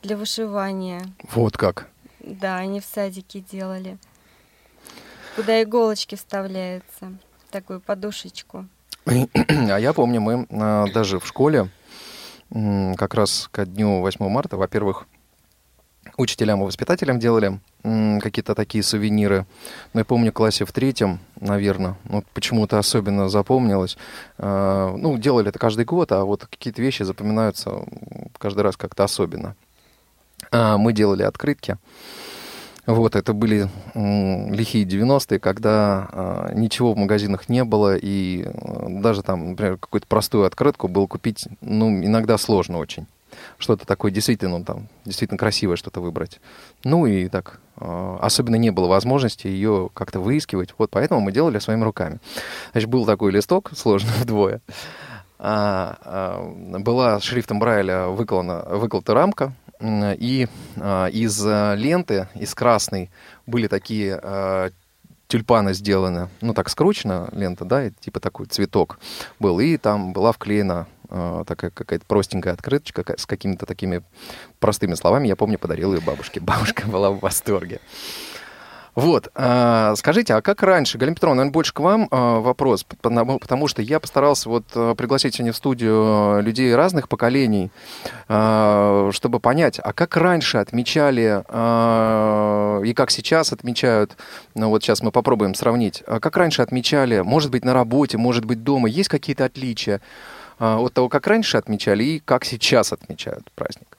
для 0.03 0.17
вышивания. 0.17 1.03
Вот 1.33 1.57
как. 1.57 1.89
Да, 2.21 2.57
они 2.57 2.81
в 2.81 2.85
садике 2.85 3.41
делали. 3.41 3.99
Куда 5.37 5.63
иголочки 5.63 6.15
вставляются. 6.15 7.13
Такую 7.51 7.81
подушечку. 7.81 8.67
А 9.07 9.79
я 9.79 9.93
помню, 9.93 10.21
мы 10.21 10.47
а, 10.51 10.87
даже 10.93 11.19
в 11.19 11.27
школе 11.27 11.71
как 12.51 13.15
раз 13.15 13.49
ко 13.51 13.65
дню 13.65 14.01
8 14.01 14.29
марта, 14.29 14.57
во-первых, 14.57 15.07
учителям 16.19 16.63
и 16.63 16.67
воспитателям 16.67 17.19
делали 17.19 17.61
какие-то 17.83 18.55
такие 18.55 18.85
сувениры. 18.85 19.47
Но 19.95 20.01
я 20.01 20.05
помню, 20.05 20.31
в 20.31 20.35
классе 20.35 20.65
в 20.65 20.73
третьем, 20.73 21.19
наверное, 21.41 21.97
ну, 22.05 22.23
почему-то 22.35 22.79
особенно 22.79 23.29
запомнилось. 23.29 23.97
А, 24.39 24.95
Ну, 24.97 25.17
делали 25.19 25.49
это 25.49 25.59
каждый 25.59 25.85
год, 25.85 26.13
а 26.13 26.25
вот 26.25 26.47
какие-то 26.47 26.83
вещи 26.83 27.03
запоминаются 27.03 27.85
каждый 28.39 28.61
раз 28.61 28.77
как-то 28.77 29.05
особенно. 29.05 29.57
А, 30.51 30.79
Мы 30.79 30.93
делали 30.93 31.23
открытки. 31.23 31.79
Вот, 32.85 33.15
это 33.15 33.33
были 33.33 33.69
лихие 33.95 34.85
90-е, 34.85 35.39
когда 35.39 36.09
а, 36.11 36.53
ничего 36.53 36.95
в 36.95 36.97
магазинах 36.97 37.49
не 37.49 37.63
было, 37.63 37.97
и 37.97 38.45
а, 38.45 38.87
даже 38.89 39.23
там, 39.23 39.51
например, 39.51 39.79
какую-то 39.79 40.09
простую 40.09 40.47
открытку 40.47 40.89
было 40.89 41.07
купить, 41.07 41.47
ну, 41.61 41.89
иногда 42.05 42.37
сложно 42.39 42.79
очень. 42.79 43.07
Что-то 43.59 43.87
такое 43.87 44.11
действительно, 44.11 44.59
ну, 44.59 44.65
там, 44.65 44.89
действительно 45.05 45.39
красивое 45.39 45.77
что-то 45.77 46.01
выбрать. 46.01 46.41
Ну, 46.83 47.07
и 47.07 47.29
так, 47.29 47.61
а, 47.77 48.19
особенно 48.21 48.57
не 48.57 48.71
было 48.71 48.89
возможности 48.89 49.47
ее 49.47 49.89
как-то 49.95 50.19
выискивать, 50.19 50.75
вот 50.77 50.91
поэтому 50.91 51.21
мы 51.21 51.31
делали 51.31 51.61
своими 51.61 51.85
руками. 51.85 52.19
Значит, 52.73 52.91
был 52.91 53.07
такой 53.07 53.31
листок, 53.31 53.71
сложный 53.77 54.13
вдвое, 54.21 54.61
была 55.43 57.21
шрифтом 57.21 57.59
Брайля 57.59 58.07
выклана, 58.07 58.65
выколота 58.69 59.13
рамка, 59.15 59.53
и 59.83 60.47
а, 60.77 61.07
из 61.09 61.45
а, 61.45 61.75
ленты, 61.75 62.29
из 62.37 62.55
красной, 62.55 63.11
были 63.47 63.67
такие 63.67 64.19
а, 64.23 64.71
тюльпаны 65.27 65.75
сделаны, 65.75 66.29
ну 66.41 66.55
так 66.55 66.69
скручена 66.69 67.29
лента, 67.33 67.65
да, 67.65 67.87
и 67.87 67.91
типа 67.91 68.21
такой 68.21 68.47
цветок 68.47 68.99
был, 69.41 69.59
и 69.59 69.77
там 69.79 70.13
была 70.13 70.31
вклеена 70.31 70.87
а, 71.09 71.45
такая 71.45 71.71
какая-то 71.71 72.05
простенькая 72.07 72.55
открыточка 72.55 73.03
ка- 73.03 73.19
с 73.19 73.27
какими-то 73.27 73.67
такими 73.67 74.03
простыми 74.61 74.95
словами. 74.95 75.29
Я 75.29 75.37
помню, 75.37 75.59
подарил 75.59 75.95
ее 75.95 76.01
бабушке. 76.01 76.41
Бабушка 76.41 76.87
была 76.87 77.11
в 77.11 77.21
восторге. 77.21 77.81
Вот, 78.95 79.31
а, 79.35 79.95
скажите, 79.97 80.35
а 80.35 80.43
как 80.43 80.63
раньше, 80.63 80.99
Галина 80.99 81.15
Петровна, 81.15 81.37
наверное, 81.37 81.53
больше 81.55 81.73
к 81.73 81.81
вам 81.81 82.09
а, 82.11 82.41
вопрос, 82.41 82.85
потому, 82.85 83.67
что 83.67 83.81
я 83.81 83.99
постарался 83.99 84.51
вот 84.51 84.65
а, 84.75 84.95
пригласить 84.95 85.35
сегодня 85.35 85.53
в 85.53 85.57
студию 85.57 86.43
людей 86.43 86.75
разных 86.75 87.09
поколений, 87.09 87.71
чтобы 88.27 89.41
понять, 89.41 89.81
а 89.83 89.93
как 89.93 90.17
раньше 90.17 90.59
отмечали 90.59 91.43
и 92.87 92.95
как 92.95 93.11
сейчас 93.11 93.53
отмечают, 93.53 94.17
ну 94.55 94.69
вот 94.69 94.83
сейчас 94.83 95.03
мы 95.03 95.11
попробуем 95.11 95.55
сравнить, 95.55 96.03
а 96.07 96.21
как 96.21 96.37
раньше 96.37 96.63
отмечали, 96.63 97.21
может 97.21 97.51
быть, 97.51 97.65
на 97.65 97.73
работе, 97.73 98.19
может 98.19 98.45
быть, 98.45 98.63
дома, 98.63 98.89
есть 98.89 99.09
какие-то 99.09 99.45
отличия 99.45 100.01
от 100.59 100.93
того, 100.93 101.09
как 101.09 101.27
раньше 101.27 101.57
отмечали 101.57 102.05
и 102.05 102.19
как 102.21 102.45
сейчас 102.45 102.93
отмечают 102.93 103.51
праздник? 103.55 103.97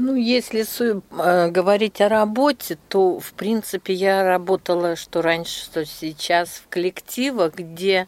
Ну, 0.00 0.14
если 0.14 0.64
э, 0.64 1.50
говорить 1.50 2.00
о 2.00 2.08
работе, 2.08 2.78
то, 2.88 3.18
в 3.18 3.32
принципе, 3.32 3.94
я 3.94 4.22
работала, 4.22 4.94
что 4.94 5.22
раньше, 5.22 5.64
что 5.64 5.84
сейчас, 5.84 6.50
в 6.50 6.68
коллективах, 6.68 7.54
где 7.54 8.06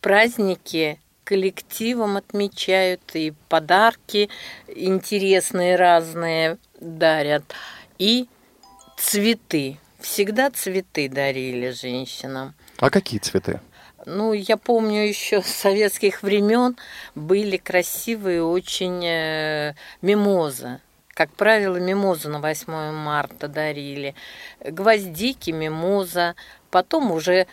праздники 0.00 1.00
коллективом 1.24 2.18
отмечают, 2.18 3.00
и 3.14 3.34
подарки 3.48 4.30
интересные 4.68 5.74
разные 5.74 6.58
дарят, 6.78 7.42
и 7.98 8.28
цветы. 8.96 9.78
Всегда 9.98 10.52
цветы 10.52 11.08
дарили 11.08 11.70
женщинам. 11.70 12.54
А 12.78 12.90
какие 12.90 13.18
цветы? 13.18 13.58
Ну, 14.06 14.34
я 14.34 14.56
помню 14.56 15.00
еще 15.00 15.42
с 15.42 15.46
советских 15.46 16.22
времен 16.22 16.76
были 17.16 17.56
красивые 17.56 18.44
очень 18.44 19.04
э, 19.04 19.74
мимозы. 20.00 20.78
Как 21.14 21.30
правило, 21.30 21.76
мимозу 21.76 22.28
на 22.28 22.40
8 22.40 22.90
марта 22.92 23.46
дарили, 23.46 24.16
гвоздики, 24.60 25.52
мимоза. 25.52 26.34
Потом 26.70 27.12
уже 27.12 27.46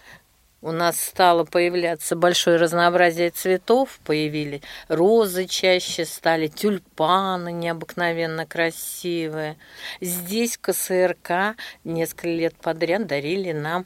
у 0.61 0.71
нас 0.71 0.99
стало 0.99 1.43
появляться 1.43 2.15
большое 2.15 2.57
разнообразие 2.57 3.29
цветов, 3.29 3.99
появились 4.03 4.61
розы 4.87 5.45
чаще 5.45 6.05
стали, 6.05 6.47
тюльпаны 6.47 7.51
необыкновенно 7.51 8.47
красивые. 8.47 9.57
Здесь 10.01 10.57
КСРК 10.57 11.55
несколько 11.83 12.27
лет 12.27 12.55
подряд 12.55 13.05
дарили 13.05 13.51
нам 13.51 13.85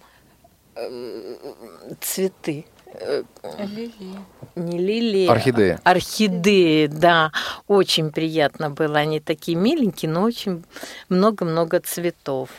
э, 0.76 1.38
цветы. 2.00 2.66
Лили. 3.60 3.92
Не 4.56 4.78
лилии. 4.78 5.28
Орхидеи. 5.28 5.80
Орхидеи, 5.84 6.88
да. 6.88 7.32
Очень 7.68 8.12
приятно 8.12 8.70
было. 8.70 9.00
Они 9.00 9.20
такие 9.20 9.58
миленькие, 9.58 10.12
но 10.12 10.24
очень 10.24 10.64
много-много 11.10 11.80
цветов. 11.80 12.50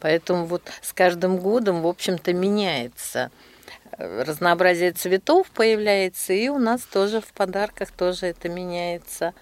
Поэтому 0.00 0.46
вот 0.46 0.62
с 0.82 0.92
каждым 0.92 1.38
годом, 1.38 1.82
в 1.82 1.86
общем-то, 1.86 2.32
меняется. 2.32 3.30
Разнообразие 3.96 4.92
цветов 4.92 5.50
появляется, 5.50 6.32
и 6.32 6.48
у 6.48 6.58
нас 6.58 6.82
тоже 6.82 7.20
в 7.20 7.32
подарках 7.32 7.90
тоже 7.92 8.26
это 8.26 8.48
меняется. 8.48 9.32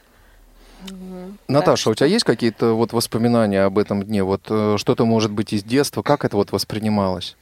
Наташа, 1.49 1.85
Так 1.85 1.93
у 1.93 1.95
тебя 1.95 2.07
есть 2.07 2.25
какие-то 2.25 2.75
вот 2.75 2.93
воспоминания 2.93 3.63
об 3.63 3.79
этом 3.79 4.03
дне? 4.03 4.23
Вот 4.25 4.43
э, 4.51 4.77
что-то, 4.79 5.05
может 5.05 5.31
быть, 5.31 5.53
из 5.53 5.63
детства? 5.63 6.03
Как 6.03 6.25
это 6.25 6.37
вот 6.37 6.53
воспринималось? 6.53 7.37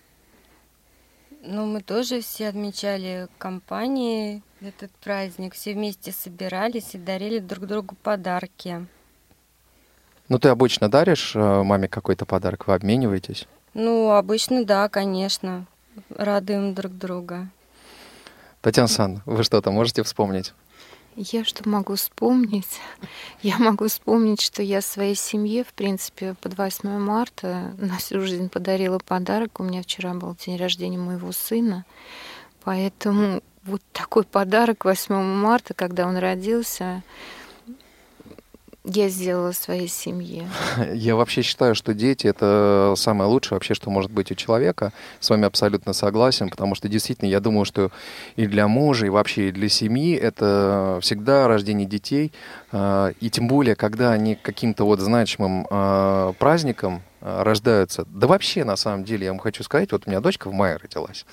Ну, 1.42 1.64
мы 1.64 1.80
тоже 1.80 2.20
все 2.20 2.48
отмечали 2.48 3.26
компании 3.38 4.42
этот 4.60 4.90
праздник, 4.92 5.54
все 5.54 5.72
вместе 5.72 6.12
собирались 6.12 6.94
и 6.94 6.98
дарили 6.98 7.38
друг 7.38 7.66
другу 7.66 7.96
подарки. 8.02 8.86
Ну, 10.28 10.38
ты 10.38 10.50
обычно 10.50 10.90
даришь 10.90 11.34
э, 11.34 11.62
маме 11.62 11.88
какой-то 11.88 12.26
подарок, 12.26 12.66
вы 12.66 12.74
обмениваетесь? 12.74 13.48
Ну, 13.72 14.10
обычно, 14.10 14.64
да, 14.66 14.88
конечно. 14.90 15.64
Радуем 16.10 16.74
друг 16.74 16.92
друга. 16.92 17.48
Татьяна 18.60 18.88
Сан, 18.88 19.22
вы 19.24 19.42
что-то 19.42 19.70
можете 19.70 20.02
вспомнить? 20.02 20.52
Я 21.22 21.44
что 21.44 21.68
могу 21.68 21.96
вспомнить? 21.96 22.80
Я 23.42 23.58
могу 23.58 23.88
вспомнить, 23.88 24.40
что 24.40 24.62
я 24.62 24.80
своей 24.80 25.14
семье, 25.14 25.64
в 25.64 25.74
принципе, 25.74 26.34
под 26.40 26.56
8 26.56 26.98
марта 26.98 27.74
на 27.76 27.98
всю 27.98 28.22
жизнь 28.22 28.48
подарила 28.48 28.98
подарок. 28.98 29.60
У 29.60 29.62
меня 29.62 29.82
вчера 29.82 30.14
был 30.14 30.34
день 30.34 30.56
рождения 30.56 30.96
моего 30.96 31.30
сына. 31.32 31.84
Поэтому 32.64 33.42
вот 33.64 33.82
такой 33.92 34.24
подарок 34.24 34.86
8 34.86 35.14
марта, 35.14 35.74
когда 35.74 36.06
он 36.06 36.16
родился, 36.16 37.02
я 38.84 39.08
сделала 39.10 39.52
своей 39.52 39.88
семье. 39.88 40.48
Я 40.94 41.14
вообще 41.14 41.42
считаю, 41.42 41.74
что 41.74 41.92
дети— 41.92 42.26
это 42.28 42.94
самое 42.96 43.28
лучшее 43.28 43.56
вообще, 43.56 43.74
что 43.74 43.90
может 43.90 44.10
быть 44.10 44.30
у 44.32 44.34
человека. 44.34 44.92
С 45.20 45.28
вами 45.28 45.44
абсолютно 45.44 45.92
согласен, 45.92 46.48
потому 46.48 46.74
что 46.74 46.88
действительно 46.88 47.28
я 47.28 47.40
думаю, 47.40 47.66
что 47.66 47.90
и 48.36 48.46
для 48.46 48.68
мужа, 48.68 49.06
и 49.06 49.10
вообще 49.10 49.48
и 49.48 49.52
для 49.52 49.68
семьи 49.68 50.14
это 50.14 50.98
всегда 51.02 51.46
рождение 51.46 51.86
детей. 51.86 52.32
А, 52.72 53.12
И 53.20 53.28
тем 53.28 53.48
более, 53.48 53.76
когда 53.76 54.12
они 54.12 54.34
каким-то 54.34 54.84
вот 54.84 55.00
значимым 55.00 55.66
а, 55.70 56.32
праздником 56.34 57.02
а, 57.20 57.44
рождаются. 57.44 58.06
Да 58.06 58.26
вообще, 58.26 58.64
на 58.64 58.76
самом 58.76 59.04
деле, 59.04 59.26
я 59.26 59.32
вам 59.32 59.40
хочу 59.40 59.62
сказать, 59.62 59.92
вот 59.92 60.04
у 60.06 60.10
меня 60.10 60.20
дочка 60.20 60.48
в 60.48 60.54
мае 60.54 60.76
родилась. 60.76 61.26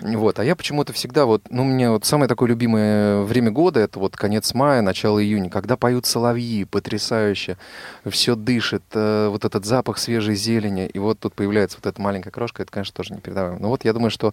Вот, 0.00 0.38
а 0.40 0.44
я 0.44 0.56
почему-то 0.56 0.92
всегда 0.92 1.24
вот, 1.24 1.42
ну, 1.50 1.62
меня 1.62 1.92
вот 1.92 2.04
самое 2.04 2.28
такое 2.28 2.48
любимое 2.48 3.22
время 3.22 3.50
года, 3.52 3.80
это 3.80 3.98
вот 4.00 4.16
конец 4.16 4.52
мая, 4.52 4.82
начало 4.82 5.22
июня, 5.22 5.50
когда 5.50 5.76
поют 5.76 6.04
соловьи, 6.04 6.64
потрясающе, 6.64 7.56
все 8.04 8.34
дышит, 8.34 8.82
э, 8.92 9.28
вот 9.28 9.44
этот 9.44 9.64
запах 9.64 9.98
свежей 9.98 10.34
зелени, 10.34 10.86
и 10.86 10.98
вот 10.98 11.20
тут 11.20 11.34
появляется 11.34 11.78
вот 11.82 11.86
эта 11.86 12.02
маленькая 12.02 12.30
крошка, 12.30 12.62
это, 12.62 12.72
конечно, 12.72 12.94
тоже 12.94 13.14
непередаваемо. 13.14 13.58
Но 13.60 13.68
вот 13.68 13.84
я 13.84 13.92
думаю, 13.92 14.10
что 14.10 14.32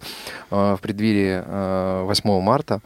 э, 0.50 0.76
в 0.76 0.80
преддверии 0.82 1.42
э, 1.44 2.02
8 2.06 2.40
марта 2.40 2.80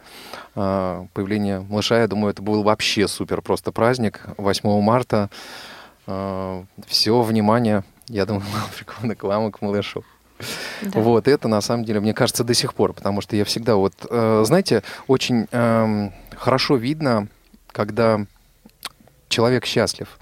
э, 0.55 1.07
появление 1.15 1.61
малыша, 1.61 2.01
я 2.01 2.09
думаю, 2.09 2.33
это 2.33 2.43
был 2.43 2.63
вообще 2.63 3.09
супер 3.09 3.41
просто 3.41 3.73
праздник. 3.73 4.21
8 4.37 4.81
марта 4.81 5.31
все 6.87 7.21
внимание, 7.23 7.83
я 8.07 8.27
думаю, 8.27 8.45
было 8.53 8.63
приковано 8.77 9.17
к 9.17 9.25
вам 9.25 9.49
и 9.49 9.51
к 9.51 9.61
малышу. 9.61 10.05
Да. 10.83 11.01
Вот, 11.01 11.29
это 11.29 11.49
на 11.49 11.61
самом 11.61 11.85
деле, 11.85 12.01
мне 12.01 12.15
кажется, 12.15 12.45
до 12.45 12.55
сих 12.55 12.75
пор, 12.75 12.93
потому 12.93 13.21
что 13.21 13.37
я 13.37 13.45
всегда 13.45 13.77
вот, 13.77 13.95
э, 14.09 14.43
знаете, 14.47 14.83
очень 15.07 15.47
эм, 15.51 16.13
хорошо 16.37 16.77
видно, 16.77 17.29
когда 17.73 18.27
человек 19.29 19.67
счастлив. 19.67 20.19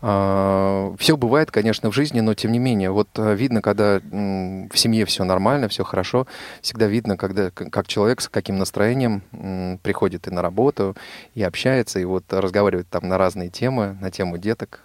все 0.00 1.16
бывает, 1.16 1.50
конечно, 1.50 1.90
в 1.90 1.94
жизни, 1.94 2.20
но 2.20 2.34
тем 2.34 2.52
не 2.52 2.58
менее, 2.58 2.90
вот 2.90 3.08
э, 3.16 3.34
видно, 3.34 3.60
когда 3.60 4.00
в 4.00 4.76
семье 4.78 5.04
все 5.04 5.24
нормально, 5.24 5.68
все 5.68 5.84
хорошо, 5.84 6.26
всегда 6.62 6.86
видно, 6.86 7.16
когда 7.16 7.50
как 7.50 7.86
человек 7.86 8.20
с 8.20 8.28
каким 8.28 8.58
настроением 8.58 9.78
приходит 9.82 10.26
и 10.26 10.30
на 10.30 10.42
работу, 10.42 10.96
и 11.34 11.42
общается, 11.42 11.98
и 11.98 12.04
вот 12.04 12.24
разговаривает 12.32 12.88
там 12.88 13.08
на 13.08 13.18
разные 13.18 13.50
темы, 13.50 13.96
на 14.00 14.10
тему 14.10 14.38
деток, 14.38 14.80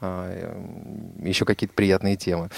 еще 0.00 1.44
какие-то 1.44 1.74
приятные 1.74 2.16
темы. 2.16 2.48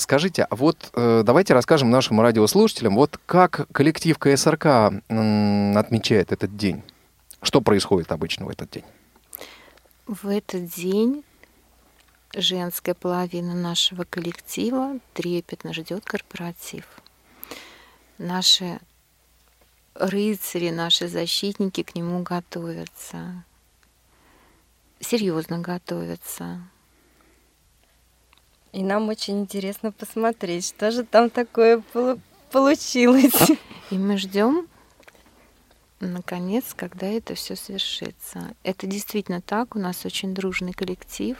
Скажите, 0.00 0.44
а 0.48 0.56
вот 0.56 0.90
э, 0.94 1.22
давайте 1.26 1.52
расскажем 1.52 1.90
нашим 1.90 2.22
радиослушателям, 2.22 2.94
вот 2.94 3.20
как 3.26 3.68
коллектив 3.70 4.18
КСРК 4.18 4.64
м, 5.08 5.76
отмечает 5.76 6.32
этот 6.32 6.56
день? 6.56 6.82
Что 7.42 7.60
происходит 7.60 8.10
обычно 8.10 8.46
в 8.46 8.48
этот 8.48 8.70
день? 8.70 8.84
В 10.06 10.26
этот 10.26 10.74
день 10.74 11.22
женская 12.34 12.94
половина 12.94 13.54
нашего 13.54 14.04
коллектива 14.04 14.98
трепетно 15.12 15.74
ждет 15.74 16.02
корпоратив. 16.06 16.86
Наши 18.16 18.80
рыцари, 19.94 20.70
наши 20.70 21.08
защитники 21.08 21.82
к 21.82 21.94
нему 21.94 22.22
готовятся. 22.22 23.44
Серьезно 24.98 25.58
готовятся. 25.58 26.62
И 28.72 28.82
нам 28.82 29.08
очень 29.08 29.40
интересно 29.40 29.90
посмотреть, 29.90 30.68
что 30.68 30.90
же 30.90 31.04
там 31.04 31.28
такое 31.28 31.82
полу- 31.92 32.20
получилось. 32.50 33.50
И 33.90 33.98
мы 33.98 34.16
ждем, 34.16 34.68
наконец, 35.98 36.72
когда 36.76 37.06
это 37.06 37.34
все 37.34 37.56
свершится. 37.56 38.54
Это 38.62 38.86
действительно 38.86 39.40
так. 39.40 39.74
У 39.74 39.78
нас 39.78 40.04
очень 40.04 40.34
дружный 40.34 40.72
коллектив. 40.72 41.36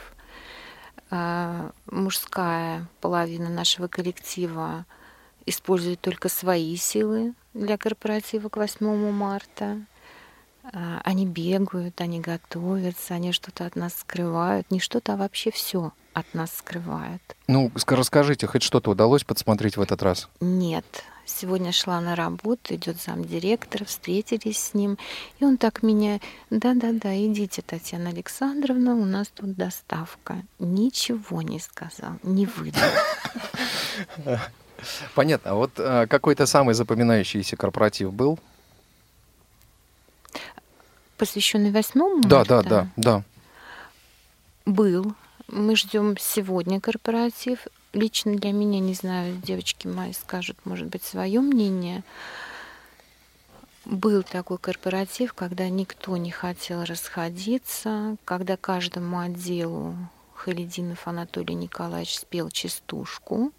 А, 1.09 1.71
Мужская 1.89 2.87
половина 2.99 3.49
нашего 3.49 3.87
коллектива 3.87 4.85
использует 5.45 6.01
только 6.01 6.29
свои 6.29 6.75
силы 6.75 7.33
для 7.53 7.77
корпоратива 7.77 8.49
к 8.49 8.57
8 8.57 9.11
марта. 9.11 9.79
А, 10.73 11.01
Они 11.03 11.25
бегают, 11.25 11.99
они 12.01 12.19
готовятся, 12.19 13.15
они 13.15 13.31
что-то 13.31 13.65
от 13.65 13.75
нас 13.75 13.95
скрывают. 13.95 14.69
Не 14.71 14.79
что-то, 14.79 15.13
а 15.13 15.17
вообще 15.17 15.51
все 15.51 15.91
от 16.13 16.33
нас 16.33 16.51
скрывают. 16.57 17.21
Ну, 17.47 17.69
ска- 17.75 17.95
расскажите, 17.95 18.47
хоть 18.47 18.63
что-то 18.63 18.91
удалось 18.91 19.23
подсмотреть 19.23 19.77
в 19.77 19.81
этот 19.81 20.01
раз? 20.03 20.29
Нет. 20.39 20.85
Сегодня 21.25 21.71
шла 21.71 22.01
на 22.01 22.15
работу, 22.15 22.75
идет 22.75 23.01
замдиректора, 23.01 23.85
встретились 23.85 24.57
с 24.57 24.73
ним. 24.73 24.97
И 25.39 25.45
он 25.45 25.57
так 25.57 25.83
меня, 25.83 26.19
да-да-да, 26.49 27.15
идите, 27.15 27.61
Татьяна 27.61 28.09
Александровна, 28.09 28.95
у 28.95 29.05
нас 29.05 29.29
тут 29.29 29.53
доставка. 29.55 30.41
Ничего 30.59 31.41
не 31.41 31.59
сказал, 31.59 32.13
не 32.23 32.45
выдал. 32.47 32.81
Понятно. 35.15 35.51
А 35.51 35.53
вот 35.55 35.71
э, 35.77 36.07
какой-то 36.07 36.45
самый 36.45 36.73
запоминающийся 36.73 37.55
корпоратив 37.55 38.11
был? 38.13 38.39
Посвященный 41.21 41.69
8 41.69 42.23
Да, 42.23 42.43
да, 42.43 42.63
да, 42.63 42.87
да. 42.95 43.23
Был. 44.65 45.13
Мы 45.47 45.75
ждем 45.75 46.17
сегодня 46.17 46.81
корпоратив. 46.81 47.67
Лично 47.93 48.35
для 48.37 48.51
меня, 48.51 48.79
не 48.79 48.95
знаю, 48.95 49.37
девочки 49.37 49.85
мои 49.85 50.13
скажут, 50.13 50.57
может 50.65 50.87
быть, 50.87 51.03
свое 51.03 51.39
мнение. 51.39 52.03
Был 53.85 54.23
такой 54.23 54.57
корпоратив, 54.57 55.35
когда 55.35 55.69
никто 55.69 56.17
не 56.17 56.31
хотел 56.31 56.85
расходиться, 56.85 58.15
когда 58.25 58.57
каждому 58.57 59.19
отделу 59.19 59.95
Халидинов 60.33 61.07
Анатолий 61.07 61.53
Николаевич 61.53 62.17
спел 62.17 62.49
частушку, 62.49 63.51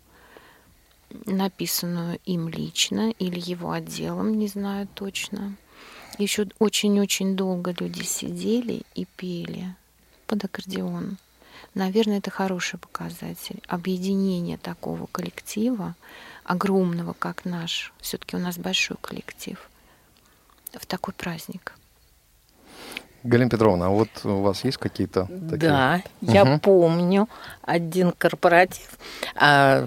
написанную 1.27 2.19
им 2.25 2.49
лично 2.49 3.11
или 3.21 3.39
его 3.39 3.71
отделом, 3.71 4.37
не 4.37 4.49
знаю 4.49 4.89
точно. 4.97 5.55
Еще 6.23 6.47
очень-очень 6.61 7.35
долго 7.35 7.75
люди 7.81 8.03
сидели 8.05 8.83
и 8.95 9.07
пели 9.17 9.75
под 10.29 10.45
аккордеон. 10.45 11.19
Наверное, 11.75 12.19
это 12.19 12.31
хороший 12.31 12.79
показатель. 12.79 13.61
Объединение 13.67 14.57
такого 14.57 15.07
коллектива, 15.07 15.97
огромного, 16.45 17.13
как 17.13 17.45
наш, 17.45 17.93
все-таки 18.01 18.37
у 18.37 18.39
нас 18.39 18.57
большой 18.57 18.97
коллектив, 19.01 19.59
в 20.73 20.87
такой 20.87 21.13
праздник. 21.13 21.75
Галина 23.25 23.51
Петровна, 23.51 23.87
а 23.87 23.91
вот 23.91 24.09
у 24.23 24.43
вас 24.43 24.63
есть 24.65 24.79
какие-то 24.79 25.25
такие? 25.27 25.59
Да, 25.59 26.03
я 26.21 26.45
Мгм. 26.45 26.61
помню 26.61 27.29
один 27.63 28.13
корпоратив. 28.13 28.97
А, 29.35 29.87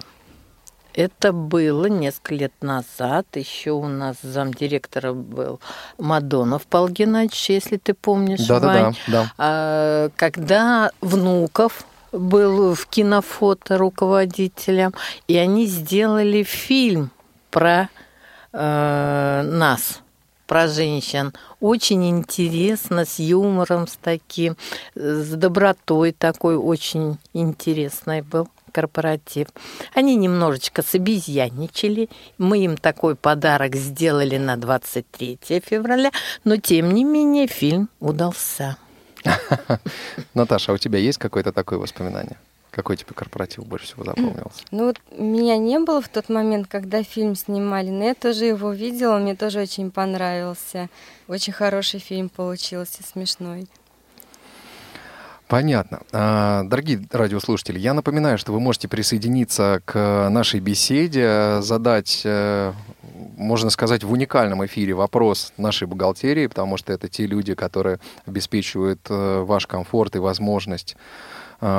это 0.95 1.33
было 1.33 1.87
несколько 1.87 2.35
лет 2.35 2.53
назад. 2.61 3.27
Еще 3.35 3.71
у 3.71 3.87
нас 3.87 4.17
замдиректора 4.21 5.13
был 5.13 5.59
Мадонов 5.97 6.65
Павел 6.67 6.89
Геннадьевич, 6.89 7.49
если 7.49 7.77
ты 7.77 7.93
помнишь, 7.93 8.47
Да-да-да, 8.47 8.83
Вань. 8.83 8.97
да. 9.07 9.31
А, 9.37 10.09
когда 10.15 10.91
Внуков 11.01 11.85
был 12.11 12.73
в 12.73 12.85
кинофото 12.87 13.77
руководителем, 13.77 14.93
и 15.27 15.37
они 15.37 15.65
сделали 15.65 16.43
фильм 16.43 17.11
про 17.51 17.89
э, 18.53 19.41
нас, 19.43 19.99
про 20.47 20.67
женщин. 20.69 21.33
Очень 21.59 22.09
интересно, 22.09 23.05
с 23.05 23.19
юмором, 23.19 23.87
с 23.87 23.97
таким, 24.01 24.55
с 24.95 25.31
добротой 25.31 26.13
такой, 26.13 26.55
очень 26.55 27.17
интересный 27.33 28.21
был 28.21 28.47
корпоратив. 28.75 29.47
Они 29.93 30.15
немножечко 30.15 30.83
собезьянничали. 30.83 32.09
Мы 32.37 32.65
им 32.65 32.75
такой 32.75 33.15
подарок 33.15 33.75
сделали 33.75 34.37
на 34.37 34.57
23 34.57 35.39
февраля, 35.65 36.11
но 36.43 36.57
тем 36.57 36.93
не 36.93 37.05
менее 37.05 37.47
фильм 37.47 37.87
удался. 38.01 38.77
Наташа, 40.33 40.71
а 40.71 40.75
у 40.75 40.77
тебя 40.77 40.99
есть 40.99 41.17
какое-то 41.17 41.53
такое 41.53 41.79
воспоминание? 41.79 42.37
Какой 42.71 42.97
тебе 42.97 43.13
корпоратив 43.15 43.65
больше 43.65 43.85
всего 43.85 44.03
запомнился? 44.03 44.63
Ну 44.71 44.87
вот 44.87 44.97
меня 45.17 45.57
не 45.57 45.79
было 45.79 46.01
в 46.01 46.09
тот 46.09 46.27
момент, 46.27 46.67
когда 46.67 47.03
фильм 47.03 47.35
снимали, 47.35 47.89
но 47.89 48.03
я 48.03 48.13
тоже 48.13 48.43
его 48.45 48.73
видела, 48.73 49.17
мне 49.17 49.35
тоже 49.35 49.61
очень 49.61 49.89
понравился. 49.89 50.89
Очень 51.29 51.53
хороший 51.53 52.01
фильм 52.01 52.27
получился, 52.27 53.03
смешной. 53.03 53.67
Понятно. 55.47 56.01
А, 56.11 56.63
Дорогие 56.63 57.07
радиослушатели, 57.11 57.77
я 57.77 57.93
напоминаю, 57.93 58.37
что 58.39 58.51
вы 58.51 58.59
можете 58.59 58.87
присоединиться 58.87 59.81
к 59.85 60.27
нашей 60.29 60.59
беседе, 60.59 61.61
задать, 61.61 62.23
э, 62.25 62.73
можно 63.37 63.69
сказать, 63.69 64.03
в 64.03 64.11
уникальном 64.11 64.65
эфире 64.65 64.95
вопрос 64.95 65.53
нашей 65.57 65.87
бухгалтерии, 65.87 66.47
потому 66.47 66.77
что 66.77 66.93
это 66.93 67.07
те 67.09 67.27
люди, 67.27 67.53
которые 67.53 67.99
обеспечивают 68.25 69.01
э, 69.09 69.43
ваш 69.45 69.67
комфорт 69.67 70.15
и 70.15 70.19
возможность 70.19 70.97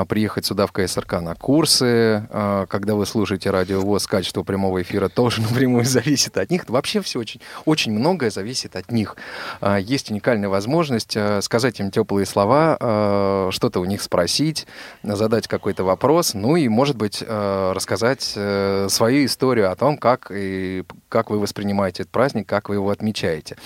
приехать 0.09 0.47
сюда 0.47 0.67
в 0.67 0.73
КСРК 0.73 1.21
на 1.21 1.35
курсы. 1.35 2.27
А, 2.31 2.67
Когда 2.67 2.95
вы 2.95 3.07
слушаете 3.07 3.51
радио 3.51 3.81
ВОЗ, 3.81 4.07
качество 4.07 4.43
прямого 4.43 4.83
эфира 4.83 5.09
тоже 5.09 5.41
напрямую 5.49 5.85
зависит 5.85 6.37
от 6.39 6.51
них. 6.51 6.69
Вообще 6.69 7.01
все 7.01 7.19
очень, 7.19 7.41
очень 7.65 7.93
многое 7.93 8.31
зависит 8.31 8.77
от 8.77 8.91
них. 8.91 9.17
А, 9.61 9.77
Есть 9.79 10.11
уникальная 10.11 10.49
возможность 10.49 11.17
а, 11.17 11.41
сказать 11.43 11.81
им 11.81 11.91
теплые 11.91 12.27
слова, 12.27 12.77
а, 12.81 13.49
что-то 13.51 13.81
у 13.81 13.85
них 13.85 14.03
спросить, 14.03 14.67
задать 15.03 15.49
какой-то 15.49 15.85
вопрос, 15.85 16.35
ну 16.35 16.57
и, 16.57 16.69
может 16.69 16.97
быть, 16.97 17.23
а, 17.27 17.73
рассказать 17.75 18.33
э, 18.37 18.87
свою 18.91 19.27
историю 19.27 19.71
о 19.71 19.77
том, 19.77 19.97
как, 19.99 20.31
и, 20.35 20.85
как 21.09 21.31
вы 21.31 21.39
воспринимаете 21.39 22.03
этот 22.03 22.13
праздник, 22.13 22.49
как 22.49 22.69
вы 22.69 22.77
его 22.77 22.91
отмечаете. 22.91 23.57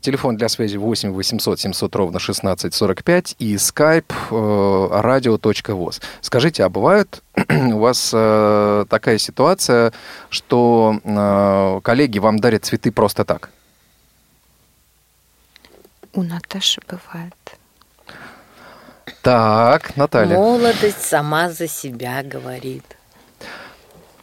Телефон 0.00 0.36
для 0.36 0.48
связи 0.48 0.76
8 0.76 1.12
800 1.12 1.60
700 1.60 1.96
ровно 1.96 2.16
1645 2.18 3.36
и 3.38 3.54
skype 3.54 4.12
э, 5.68 5.72
radio.voz. 5.72 6.00
Скажите, 6.20 6.64
а 6.64 6.68
бывает 6.68 7.22
у 7.50 7.78
вас 7.78 8.10
э, 8.14 8.84
такая 8.88 9.18
ситуация, 9.18 9.92
что 10.30 10.98
э, 11.04 11.80
коллеги 11.82 12.18
вам 12.18 12.38
дарят 12.38 12.64
цветы 12.64 12.90
просто 12.92 13.24
так? 13.24 13.50
У 16.12 16.22
Наташи 16.22 16.80
бывает. 16.88 17.34
Так, 19.22 19.96
Наталья. 19.96 20.36
Молодость 20.36 21.02
сама 21.02 21.50
за 21.50 21.66
себя 21.66 22.22
говорит. 22.22 22.84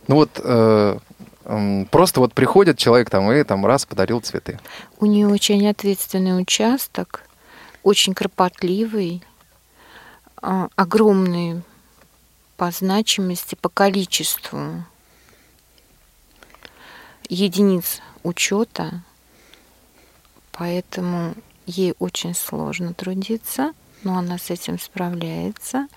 Ну 0.08 0.15
вот 0.15 0.39
э, 0.43 0.97
м, 1.45 1.88
просто 1.91 2.19
вот 2.19 2.34
приходит 2.34 2.77
человек 2.77 3.10
там 3.10 3.32
и 3.32 3.43
там 3.43 3.65
раз 3.65 3.86
подарил 3.86 4.21
цветы. 4.21 4.60
У 4.99 5.06
нее 5.06 5.27
очень 5.27 5.67
ответственный 5.67 6.39
участок, 6.39 7.23
очень 7.84 8.13
кропотливый, 8.13 9.23
огромный 10.41 11.62
по 12.58 12.71
значимости, 12.71 13.56
по 13.56 13.69
количеству 13.69 14.84
единиц 17.30 18.01
учета, 18.23 19.04
поэтому 20.51 21.34
ей 21.65 21.95
очень 21.99 22.36
сложно 22.36 22.93
трудиться, 22.93 23.73
но 24.04 24.17
она 24.17 24.38
с 24.38 24.49
этим 24.49 24.80
справляется. 24.80 25.88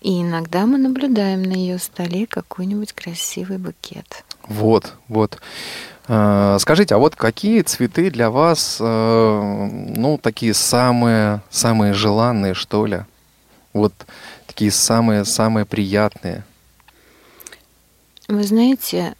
И 0.00 0.22
иногда 0.22 0.66
мы 0.66 0.78
наблюдаем 0.78 1.42
на 1.42 1.54
ее 1.54 1.78
столе 1.78 2.26
какой-нибудь 2.26 2.92
красивый 2.92 3.58
букет. 3.58 4.24
Вот, 4.46 4.94
вот. 5.08 5.40
Э, 6.08 6.56
Скажите, 6.60 6.94
а 6.94 6.98
вот 6.98 7.16
какие 7.16 7.62
цветы 7.62 8.10
для 8.10 8.30
вас, 8.30 8.78
э, 8.80 9.68
ну, 9.96 10.18
такие 10.18 10.54
самые, 10.54 11.42
самые 11.50 11.92
желанные, 11.94 12.54
что 12.54 12.86
ли? 12.86 13.00
Вот 13.72 13.92
такие 14.46 14.70
самые-самые 14.70 15.66
приятные. 15.66 16.44
Вы 18.28 18.42
знаете, 18.44 19.14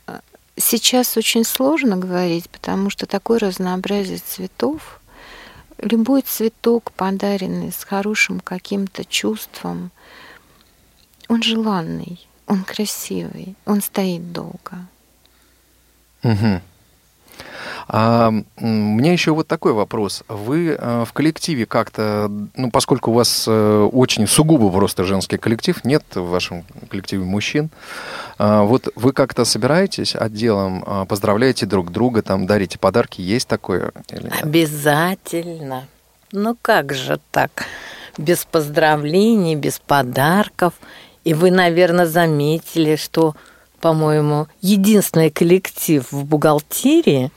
сейчас 0.57 1.16
очень 1.16 1.44
сложно 1.44 1.96
говорить, 1.96 2.49
потому 2.51 2.90
что 2.90 3.07
такое 3.07 3.38
разнообразие 3.38 4.18
цветов. 4.18 5.01
Любой 5.79 6.22
цветок, 6.22 6.90
подаренный 6.92 7.70
с 7.70 7.85
хорошим 7.85 8.40
каким-то 8.40 9.05
чувством, 9.05 9.90
он 11.29 11.42
желанный, 11.42 12.27
он 12.46 12.64
красивый, 12.64 13.57
он 13.66 13.83
стоит 13.83 14.33
долго. 14.33 14.87
Мгм. 16.22 16.62
А 17.88 18.29
м, 18.29 18.44
мне 18.61 19.12
еще 19.12 19.33
вот 19.33 19.46
такой 19.46 19.72
вопрос. 19.72 20.25
Вы 20.29 20.77
э, 20.79 21.05
в 21.07 21.12
коллективе 21.12 21.66
как-то, 21.66 22.31
ну, 22.57 22.70
поскольку 22.70 23.11
у 23.11 23.14
вас 23.14 23.44
э, 23.46 23.88
очень 23.92 24.27
сугубо 24.27 24.70
просто 24.70 25.05
женский 25.05 25.38
коллектив, 25.38 25.85
нет 25.85 26.05
в 26.14 26.29
вашем 26.29 26.64
коллективе 26.90 27.25
мужчин, 27.25 27.70
а, 28.38 28.64
вот 28.64 28.88
вы 28.96 29.12
как-то 29.12 29.44
собираетесь 29.44 30.14
отделом, 30.14 30.85
а, 30.87 31.05
поздравляете 31.05 31.66
друг 31.66 31.90
друга, 31.90 32.22
там 32.22 32.46
дарите 32.46 32.79
подарки, 32.79 33.20
есть 33.20 33.49
такое? 33.49 33.92
Обязательно. 34.42 35.87
Ну 36.33 36.57
как 36.61 36.92
же 36.92 37.18
так? 37.31 37.64
Без 38.18 38.44
поздравлений, 38.44 39.55
без 39.55 39.79
подарков. 39.79 40.75
И 41.25 41.35
вы, 41.35 41.51
наверное, 41.51 42.07
заметили, 42.07 42.96
что, 42.96 43.35
по-моему, 43.80 44.48
единственный 44.60 45.30
коллектив 45.30 46.06
в 46.10 46.24
бухгалтерии 46.24 47.30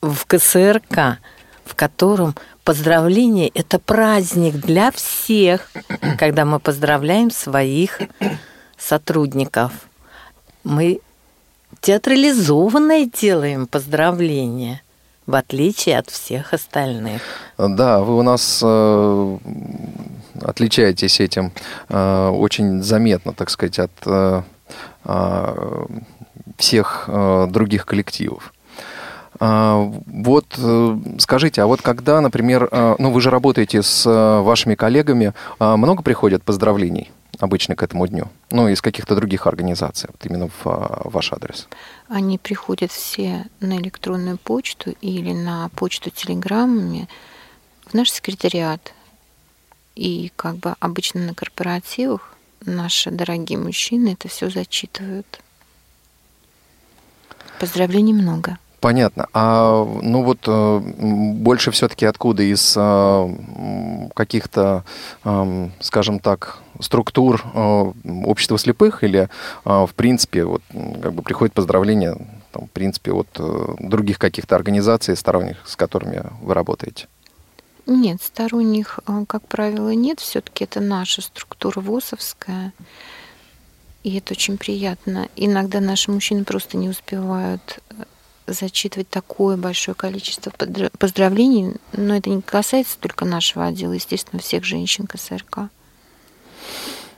в 0.00 0.26
КСРК 0.26 1.18
в 1.64 1.74
котором 1.74 2.34
поздравление– 2.64 3.48
это 3.54 3.78
праздник 3.78 4.54
для 4.54 4.90
всех, 4.90 5.70
когда 6.18 6.44
мы 6.44 6.60
поздравляем 6.60 7.30
своих 7.30 8.00
сотрудников. 8.78 9.72
Мы 10.64 11.00
театрализованное 11.80 13.06
делаем 13.06 13.66
поздравление, 13.66 14.82
в 15.26 15.34
отличие 15.34 15.98
от 15.98 16.10
всех 16.10 16.52
остальных. 16.52 17.22
Да, 17.58 18.00
вы 18.00 18.18
у 18.18 18.22
нас 18.22 18.60
э, 18.62 19.38
отличаетесь 20.40 21.20
этим 21.20 21.52
э, 21.88 22.28
очень 22.28 22.82
заметно, 22.82 23.32
так 23.32 23.50
сказать, 23.50 23.78
от 23.78 23.92
э, 24.06 24.42
всех 26.56 27.04
э, 27.08 27.46
других 27.50 27.86
коллективов. 27.86 28.52
А, 29.40 29.76
вот 30.06 30.46
э, 30.58 30.98
скажите, 31.18 31.62
а 31.62 31.66
вот 31.66 31.82
когда, 31.82 32.20
например, 32.20 32.68
ну 32.98 33.10
вы 33.10 33.20
же 33.20 33.30
работаете 33.30 33.82
с 33.82 34.06
э, 34.06 34.40
вашими 34.40 34.74
коллегами, 34.74 35.32
а 35.58 35.76
много 35.76 36.02
приходят 36.02 36.42
поздравлений 36.42 37.10
обычно 37.38 37.74
к 37.74 37.82
этому 37.82 38.06
дню? 38.06 38.28
Ну, 38.50 38.68
из 38.68 38.80
каких-то 38.80 39.16
других 39.16 39.46
организаций, 39.46 40.08
вот 40.12 40.24
именно 40.24 40.48
в 40.48 40.66
а, 40.66 41.02
ваш 41.04 41.32
адрес? 41.32 41.68
Они 42.08 42.38
приходят 42.38 42.92
все 42.92 43.46
на 43.60 43.78
электронную 43.78 44.38
почту 44.38 44.94
или 45.00 45.32
на 45.32 45.68
почту 45.70 46.10
телеграммами 46.10 47.08
в 47.86 47.94
наш 47.94 48.10
секретариат. 48.10 48.92
И 49.94 50.30
как 50.36 50.56
бы 50.56 50.74
обычно 50.80 51.20
на 51.20 51.34
корпоративах 51.34 52.31
наши 52.66 53.10
дорогие 53.10 53.58
мужчины 53.58 54.14
это 54.14 54.28
все 54.28 54.50
зачитывают. 54.50 55.40
Поздравлений 57.58 58.12
много. 58.12 58.58
Понятно. 58.82 59.28
А 59.32 59.84
ну 59.84 60.24
вот 60.24 60.40
э, 60.48 60.80
больше 60.80 61.70
все-таки 61.70 62.04
откуда 62.04 62.42
из 62.42 62.74
э, 62.76 64.08
каких-то, 64.12 64.82
э, 65.24 65.68
скажем 65.78 66.18
так, 66.18 66.58
структур 66.80 67.44
общества 67.54 68.58
слепых 68.58 69.04
или 69.04 69.28
в 69.64 69.90
принципе 69.94 70.44
вот 70.44 70.62
как 71.00 71.12
бы 71.12 71.22
приходит 71.22 71.54
поздравление 71.54 72.16
там, 72.50 72.66
в 72.66 72.70
принципе 72.70 73.12
от 73.12 73.28
других 73.78 74.18
каких-то 74.18 74.56
организаций 74.56 75.16
сторонних, 75.16 75.58
с 75.64 75.76
которыми 75.76 76.24
вы 76.40 76.54
работаете? 76.54 77.06
Нет, 77.86 78.22
сторонних, 78.22 79.00
как 79.28 79.46
правило, 79.48 79.90
нет. 79.90 80.20
Все-таки 80.20 80.64
это 80.64 80.80
наша 80.80 81.22
структура 81.22 81.80
ВОСовская. 81.80 82.72
И 84.04 84.16
это 84.16 84.34
очень 84.34 84.58
приятно. 84.58 85.28
Иногда 85.36 85.80
наши 85.80 86.10
мужчины 86.10 86.44
просто 86.44 86.76
не 86.76 86.88
успевают 86.88 87.80
зачитывать 88.46 89.08
такое 89.08 89.56
большое 89.56 89.94
количество 89.94 90.52
поздравлений, 90.98 91.76
но 91.92 92.16
это 92.16 92.28
не 92.30 92.42
касается 92.42 92.98
только 92.98 93.24
нашего 93.24 93.66
отдела, 93.66 93.92
естественно, 93.92 94.42
всех 94.42 94.64
женщин 94.64 95.06
КСРК. 95.06 95.70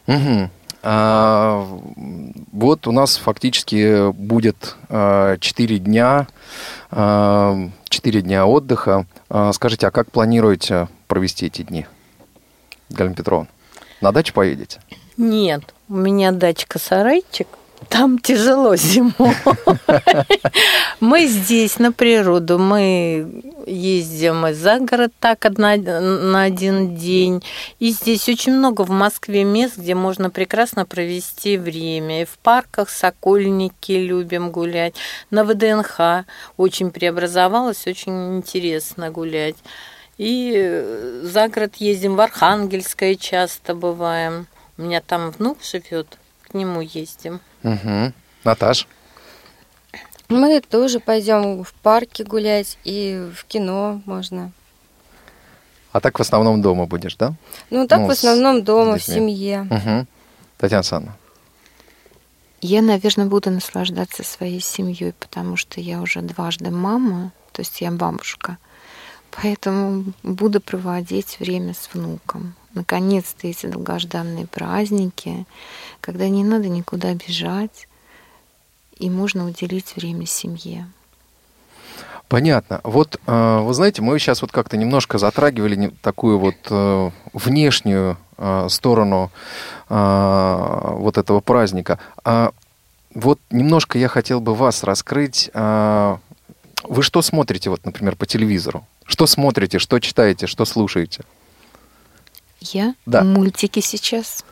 Угу. 0.07 0.50
А, 0.87 1.66
вот 2.53 2.87
у 2.87 2.92
нас 2.92 3.16
фактически 3.16 4.12
будет 4.12 4.77
а, 4.90 5.38
4 5.38 5.79
дня, 5.79 6.27
а, 6.90 7.70
4 7.88 8.20
дня 8.20 8.47
отдыха. 8.47 9.07
А, 9.31 9.53
скажите, 9.55 9.87
а 9.87 9.90
как 9.90 10.11
планируете 10.11 10.88
провести 11.09 11.47
эти 11.47 11.62
дни, 11.62 11.87
Галина 12.90 13.14
Петровна? 13.14 13.49
На 14.03 14.12
дачу 14.12 14.35
поедете? 14.35 14.81
Нет, 15.16 15.75
у 15.88 15.94
меня 15.94 16.33
дачка-сарайчик– 16.33 17.49
там 17.85 18.18
тяжело 18.18 18.77
зимой. 18.77 19.35
Мы 21.01 21.27
здесь, 21.27 21.79
на 21.79 21.92
природу, 21.92 22.59
мы 22.59 23.42
ездим 23.66 24.47
и 24.47 24.53
за 24.53 24.79
город 24.81 25.12
так 25.20 25.47
на 25.57 26.42
один 26.42 26.97
день. 26.97 27.42
И 27.79 27.90
здесь 27.90 28.29
очень 28.29 28.53
много 28.53 28.83
в 28.83 28.90
Москве 28.90 29.44
мест, 29.44 29.79
где 29.79 29.94
можно 29.94 30.31
прекрасно 30.31 30.85
провести 30.85 31.57
время. 31.57 32.23
И 32.23 32.25
в 32.25 32.38
парках 32.38 32.90
Сокольники 32.90 33.92
любим 33.92 34.51
гулять. 34.51 34.94
На 35.31 35.44
ВДНХ 35.44 36.27
очень 36.57 36.90
преобразовалось, 36.90 37.87
очень 37.87 38.38
интересно 38.38 39.11
гулять. 39.11 39.57
И 40.18 41.20
за 41.23 41.49
город 41.49 41.77
ездим, 41.77 42.16
в 42.16 42.20
Архангельское 42.20 43.14
часто 43.16 43.75
бываем. 43.75 44.47
У 44.77 44.83
меня 44.83 45.01
там 45.01 45.31
внук 45.31 45.59
живет, 45.62 46.18
к 46.54 46.56
нему 46.56 46.82
ездим. 46.82 47.40
Угу. 47.64 48.12
Наташ? 48.44 48.86
Мы 50.28 50.60
тоже 50.60 51.00
пойдем 51.00 51.64
в 51.64 51.72
парке 51.74 52.22
гулять 52.22 52.78
и 52.84 53.28
в 53.36 53.44
кино 53.46 54.00
можно. 54.06 54.52
А 55.90 56.00
так 56.00 56.16
в 56.16 56.22
основном 56.22 56.62
дома 56.62 56.86
будешь, 56.86 57.16
да? 57.16 57.34
Ну, 57.70 57.88
так 57.88 58.00
ну, 58.00 58.06
в 58.06 58.10
основном 58.10 58.62
дома, 58.62 58.98
в 58.98 59.02
семье. 59.02 59.66
Угу. 59.68 60.06
Татьяна 60.58 60.84
Санна. 60.84 61.16
Я, 62.60 62.82
наверное, 62.82 63.26
буду 63.26 63.50
наслаждаться 63.50 64.22
своей 64.22 64.60
семьей, 64.60 65.12
потому 65.12 65.56
что 65.56 65.80
я 65.80 66.00
уже 66.00 66.20
дважды 66.22 66.70
мама, 66.70 67.32
то 67.50 67.62
есть 67.62 67.80
я 67.80 67.90
бабушка. 67.90 68.58
Поэтому 69.32 70.04
буду 70.22 70.60
проводить 70.60 71.40
время 71.40 71.74
с 71.74 71.90
внуком. 71.92 72.54
Наконец-то 72.74 73.46
эти 73.46 73.66
долгожданные 73.66 74.46
праздники, 74.46 75.46
когда 76.00 76.28
не 76.28 76.44
надо 76.44 76.68
никуда 76.68 77.14
бежать, 77.14 77.88
и 78.98 79.10
можно 79.10 79.46
уделить 79.46 79.96
время 79.96 80.26
семье. 80.26 80.87
Понятно. 82.28 82.80
Вот, 82.84 83.20
э, 83.26 83.58
вы 83.60 83.74
знаете, 83.74 84.02
мы 84.02 84.18
сейчас 84.18 84.42
вот 84.42 84.50
как-то 84.50 84.76
немножко 84.76 85.18
затрагивали 85.18 85.92
такую 86.02 86.38
вот 86.38 86.56
э, 86.70 87.10
внешнюю 87.32 88.16
э, 88.38 88.66
сторону 88.68 89.30
вот 89.87 91.18
этого 91.18 91.40
праздника. 91.40 91.98
А 92.24 92.52
вот 93.14 93.38
немножко 93.50 93.98
я 93.98 94.08
хотел 94.08 94.40
бы 94.40 94.54
вас 94.54 94.82
раскрыть. 94.82 95.50
Вы 95.52 97.02
что 97.02 97.22
смотрите, 97.22 97.68
вот, 97.68 97.84
например, 97.84 98.16
по 98.16 98.24
телевизору? 98.24 98.87
Что 99.04 99.26
смотрите, 99.26 99.78
что 99.78 100.00
читаете, 100.00 100.46
что 100.46 100.64
слушаете? 100.64 101.22
Я? 102.72 102.94
Да. 103.07 103.22
Мультики 103.22 103.81
сейчас. 103.81 104.44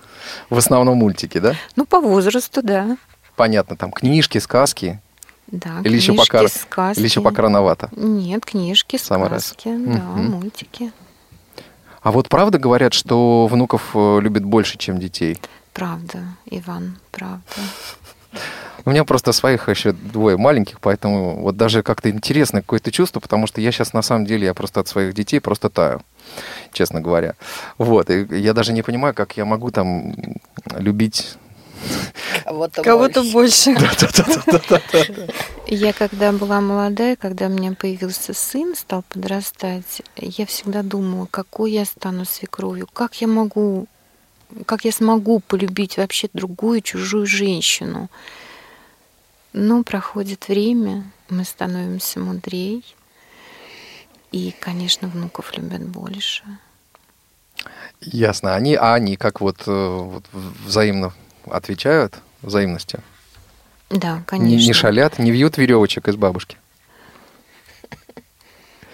В 0.51 0.59
основном 0.59 0.99
мультики, 0.99 1.39
да? 1.39 1.55
Ну, 1.77 1.85
по 1.85 2.01
возрасту, 2.01 2.63
да. 2.63 2.97
Понятно, 3.37 3.77
там 3.77 3.91
книжки, 3.91 4.39
сказки. 4.39 5.01
Да, 5.49 5.81
или 5.81 5.99
книжки, 5.99 6.11
еще 6.11 6.15
пока, 6.15 6.49
сказки. 6.49 7.01
Или 7.01 7.07
еще 7.07 7.21
пока 7.21 7.43
рановато? 7.43 7.89
Нет, 7.97 8.45
книжки, 8.47 8.97
Самый 8.97 9.27
сказки, 9.29 9.69
раз. 9.69 9.81
да, 9.85 10.11
угу. 10.11 10.23
мультики. 10.23 10.93
А 12.03 12.11
вот 12.11 12.29
правда 12.29 12.59
говорят, 12.59 12.95
что 12.95 13.47
внуков 13.47 13.91
э, 13.95 14.19
любят 14.21 14.45
больше, 14.45 14.79
чем 14.79 14.99
детей? 14.99 15.39
Правда, 15.73 16.25
Иван, 16.47 16.99
правда. 17.11 17.43
У 18.85 18.91
меня 18.91 19.05
просто 19.05 19.33
своих 19.33 19.69
еще 19.69 19.93
двое 19.93 20.37
маленьких, 20.37 20.81
поэтому 20.81 21.41
вот 21.41 21.57
даже 21.57 21.83
как-то 21.83 22.11
интересно 22.11 22.63
какое-то 22.63 22.91
чувство, 22.91 23.21
потому 23.21 23.47
что 23.47 23.61
я 23.61 23.71
сейчас 23.71 23.93
на 23.93 24.03
самом 24.03 24.27
деле, 24.27 24.47
я 24.47 24.55
просто 24.55 24.81
от 24.81 24.89
своих 24.89 25.15
детей 25.15 25.39
просто 25.39 25.71
таю, 25.71 26.01
честно 26.73 27.01
говоря. 27.01 27.35
Вот, 27.79 28.11
и 28.11 28.27
я 28.31 28.53
даже 28.53 28.73
не 28.73 28.83
понимаю, 28.83 29.15
как 29.15 29.37
я 29.37 29.45
могу 29.45 29.71
там 29.71 30.15
любить 30.77 31.37
Кого-то, 32.45 32.83
Кого-то 32.83 33.23
больше. 33.25 33.71
Я 35.67 35.93
когда 35.93 36.33
была 36.33 36.61
молодая, 36.61 37.17
когда 37.17 37.47
у 37.47 37.49
меня 37.49 37.73
появился 37.73 38.35
сын, 38.35 38.75
стал 38.77 39.03
подрастать, 39.09 40.03
я 40.17 40.45
всегда 40.45 40.83
думала, 40.83 41.27
какой 41.31 41.73
я 41.73 41.85
стану 41.85 42.25
свекровью, 42.25 42.89
как 42.93 43.21
я 43.21 43.27
могу, 43.27 43.87
как 44.67 44.85
я 44.85 44.93
смогу 44.93 45.41
полюбить 45.41 45.97
вообще 45.97 46.29
другую 46.33 46.83
чужую 46.83 47.27
женщину. 47.27 48.11
Но 49.53 49.83
проходит 49.83 50.49
время, 50.49 51.05
мы 51.31 51.45
становимся 51.45 52.21
мудрее, 52.21 52.83
и, 54.33 54.55
конечно, 54.59 55.09
внуков 55.09 55.57
любят 55.57 55.83
больше. 55.83 56.43
Ясно. 58.01 58.55
Они, 58.55 58.75
а 58.75 58.95
они 58.95 59.17
как 59.17 59.41
вот, 59.41 59.63
э, 59.67 59.71
вот 59.71 60.25
взаимно 60.33 61.13
отвечают 61.47 62.19
взаимностью? 62.41 63.03
Да, 63.91 64.23
конечно. 64.27 64.57
Не, 64.57 64.67
не 64.67 64.73
шалят, 64.73 65.19
не 65.19 65.31
вьют 65.31 65.59
веревочек 65.59 66.09
из 66.09 66.17
бабушки? 66.17 66.57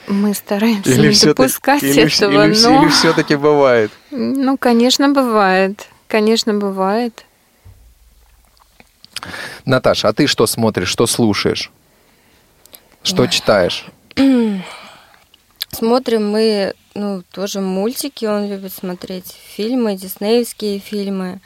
Мы 0.08 0.34
стараемся 0.34 0.90
или 0.90 1.12
не 1.12 1.20
допускать 1.20 1.82
или, 1.82 2.02
этого, 2.02 2.46
или, 2.46 2.60
но... 2.62 2.82
Или 2.82 2.90
все-таки 2.90 3.36
бывает? 3.36 3.92
Ну, 4.10 4.56
конечно, 4.56 5.08
бывает. 5.10 5.86
Конечно, 6.08 6.54
бывает. 6.54 7.24
Наташа, 9.66 10.08
а 10.08 10.12
ты 10.12 10.26
что 10.26 10.46
смотришь, 10.46 10.88
что 10.88 11.06
слушаешь? 11.06 11.70
Что 13.02 13.22
Ой. 13.22 13.28
читаешь? 13.28 13.86
Смотрим 15.70 16.30
мы, 16.30 16.74
ну, 16.94 17.22
тоже 17.30 17.60
мультики, 17.60 18.24
он 18.24 18.48
любит 18.48 18.72
смотреть, 18.72 19.36
фильмы, 19.54 19.96
диснеевские 19.96 20.78
фильмы. 20.78 21.40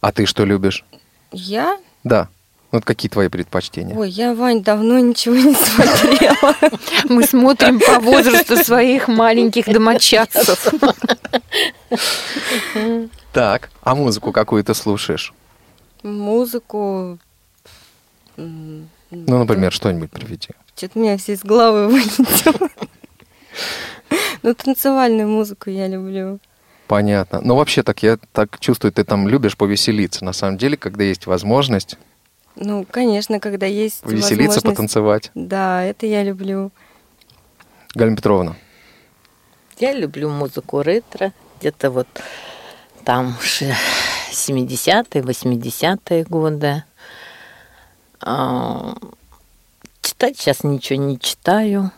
А 0.00 0.12
ты 0.12 0.26
что 0.26 0.44
любишь? 0.44 0.84
Я? 1.32 1.78
Да. 2.04 2.28
Вот 2.72 2.84
какие 2.86 3.10
твои 3.10 3.28
предпочтения? 3.28 3.94
Ой, 3.94 4.08
я, 4.08 4.34
Вань, 4.34 4.62
давно 4.62 4.98
ничего 4.98 5.34
не 5.34 5.54
смотрела. 5.54 6.56
Мы 7.04 7.24
смотрим 7.24 7.78
по 7.78 8.00
возрасту 8.00 8.56
своих 8.56 9.08
маленьких 9.08 9.66
домочадцев. 9.66 10.72
Так, 13.32 13.70
а 13.82 13.94
музыку 13.94 14.32
какую 14.32 14.64
ты 14.64 14.74
слушаешь? 14.74 15.34
Музыку... 16.02 17.18
Ну, 18.36 18.88
например, 19.10 19.70
что-нибудь 19.72 20.10
приведи. 20.10 20.48
Что-то 20.74 20.98
меня 20.98 21.18
все 21.18 21.34
из 21.34 21.44
головы 21.44 21.88
вылетело. 21.88 22.70
Ну, 24.42 24.54
танцевальную 24.54 25.28
музыку 25.28 25.70
я 25.70 25.86
люблю. 25.88 26.38
Понятно. 26.88 27.40
Но 27.40 27.56
вообще 27.56 27.82
так, 27.82 28.02
я 28.02 28.18
так 28.32 28.58
чувствую, 28.58 28.92
ты 28.92 29.04
там 29.04 29.28
любишь 29.28 29.56
повеселиться. 29.56 30.24
На 30.24 30.32
самом 30.32 30.58
деле, 30.58 30.76
когда 30.76 31.04
есть 31.04 31.26
возможность 31.26 31.96
Ну, 32.56 32.84
конечно, 32.90 33.40
когда 33.40 33.66
есть 33.66 34.02
повеселиться, 34.02 34.56
возможность- 34.60 34.64
потанцевать. 34.64 35.30
Да, 35.34 35.82
это 35.84 36.06
я 36.06 36.22
люблю. 36.22 36.70
Галина 37.94 38.16
Петровна, 38.16 38.56
Я 39.78 39.92
люблю 39.94 40.28
музыку 40.28 40.82
ретро, 40.82 41.32
где-то 41.60 41.90
вот 41.90 42.08
там 43.04 43.34
ше- 43.40 43.74
70-е, 44.32 45.22
80-е 45.22 46.24
годы. 46.24 46.84
А, 48.20 48.94
Читать 50.02 50.36
сейчас 50.38 50.62
ничего 50.64 51.02
не 51.02 51.18
читаю. 51.18 51.90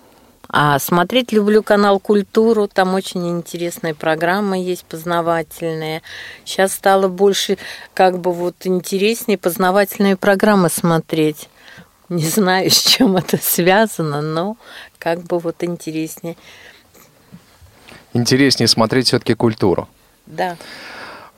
А 0.57 0.79
смотреть 0.79 1.33
люблю 1.33 1.65
канал 1.65 1.99
«Культуру». 1.99 2.69
Там 2.69 2.95
очень 2.95 3.29
интересные 3.29 3.93
программы 3.93 4.63
есть, 4.63 4.85
познавательные. 4.85 6.01
Сейчас 6.45 6.75
стало 6.75 7.09
больше, 7.09 7.59
как 7.93 8.21
бы 8.21 8.33
вот 8.33 8.55
интереснее 8.63 9.37
познавательные 9.37 10.17
программы 10.17 10.69
смотреть. 10.71 11.49
Не 12.09 12.23
знаю, 12.23 12.71
с 12.71 12.81
чем 12.81 13.17
это 13.17 13.37
связано, 13.37 14.23
но 14.23 14.57
как 15.01 15.25
бы 15.25 15.41
вот 15.41 15.65
интереснее. 15.65 16.37
интереснее 18.13 18.69
смотреть 18.69 19.09
все-таки 19.09 19.35
культуру. 19.35 19.89
Да. 20.27 20.57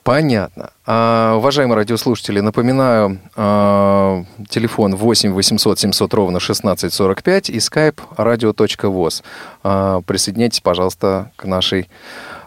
Понятно. 0.07 0.69
А, 0.85 1.35
уважаемые 1.35 1.75
радиослушатели, 1.75 2.39
напоминаю, 2.39 3.19
а, 3.35 4.23
телефон 4.47 4.95
8 4.95 5.33
800 5.33 5.79
700 5.79 6.13
ровно 6.13 6.39
1645 6.39 7.49
и 7.49 7.57
skype 7.57 7.99
radio.voz. 8.15 9.21
А, 9.65 9.99
присоединяйтесь, 10.03 10.61
пожалуйста, 10.61 11.33
к 11.35 11.43
нашей 11.43 11.89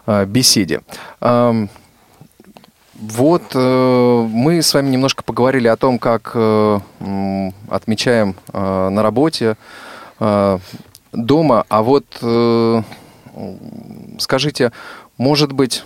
а, 0.07 0.25
беседе. 0.25 0.81
Ам, 1.19 1.69
Вот 2.95 3.43
э, 3.53 4.27
мы 4.31 4.63
с 4.63 4.73
вами 4.73 4.89
немножко 4.89 5.21
поговорили 5.21 5.67
о 5.67 5.75
том, 5.75 5.99
как 5.99 6.31
э, 6.33 6.79
отмечаем 7.69 8.35
на 8.53 9.03
работе, 9.03 9.55
дома. 10.19 11.65
А 11.69 11.83
вот 11.83 12.05
э, 12.23 12.81
скажите, 14.17 14.71
может 15.19 15.51
быть, 15.51 15.83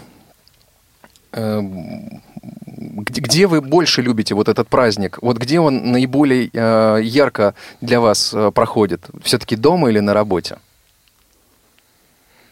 где, 1.36 3.22
где 3.22 3.48
вы 3.48 3.62
больше 3.62 4.02
любите 4.02 4.36
вот 4.36 4.48
этот 4.48 4.68
праздник? 4.68 5.20
Вот 5.22 5.38
где 5.38 5.60
он 5.60 5.92
наиболее 5.92 6.50
э, 6.52 7.00
ярко 7.04 7.54
для 7.82 8.00
вас 8.00 8.34
э, 8.34 8.52
проходит? 8.52 9.08
Все-таки 9.24 9.56
дома 9.56 9.90
или 9.90 10.00
на 10.00 10.14
работе? 10.14 10.58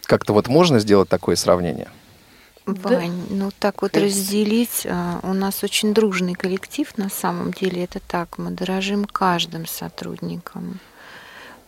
Как-то 0.04 0.34
вот 0.34 0.48
можно 0.48 0.80
сделать 0.80 1.10
такое 1.10 1.36
сравнение? 1.36 1.88
Вань, 2.66 3.26
ну 3.30 3.52
так 3.60 3.82
вот 3.82 3.98
разделить, 3.98 4.88
а, 4.90 5.20
у 5.24 5.34
нас 5.34 5.64
очень 5.64 5.94
дружный 5.94 6.34
коллектив, 6.34 6.98
на 6.98 7.10
самом 7.10 7.52
деле 7.52 7.84
это 7.84 8.00
так, 8.00 8.38
мы 8.38 8.52
дорожим 8.52 9.04
каждым 9.04 9.66
сотрудником. 9.66 10.80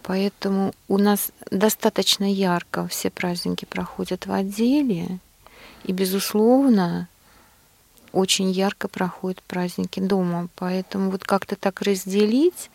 Поэтому 0.04 0.74
у 0.88 0.98
нас 0.98 1.32
достаточно 1.52 2.32
ярко 2.32 2.88
все 2.88 3.10
праздники 3.10 3.66
проходят 3.66 4.26
в 4.26 4.32
отделе, 4.32 5.20
и, 5.86 5.92
безусловно, 5.92 7.08
очень 8.12 8.50
ярко 8.50 8.88
проходят 8.88 9.42
праздники 9.44 10.00
дома. 10.00 10.48
Поэтому 10.56 11.12
вот 11.12 11.24
как-то 11.24 11.56
так 11.56 11.82
разделить 11.82 12.72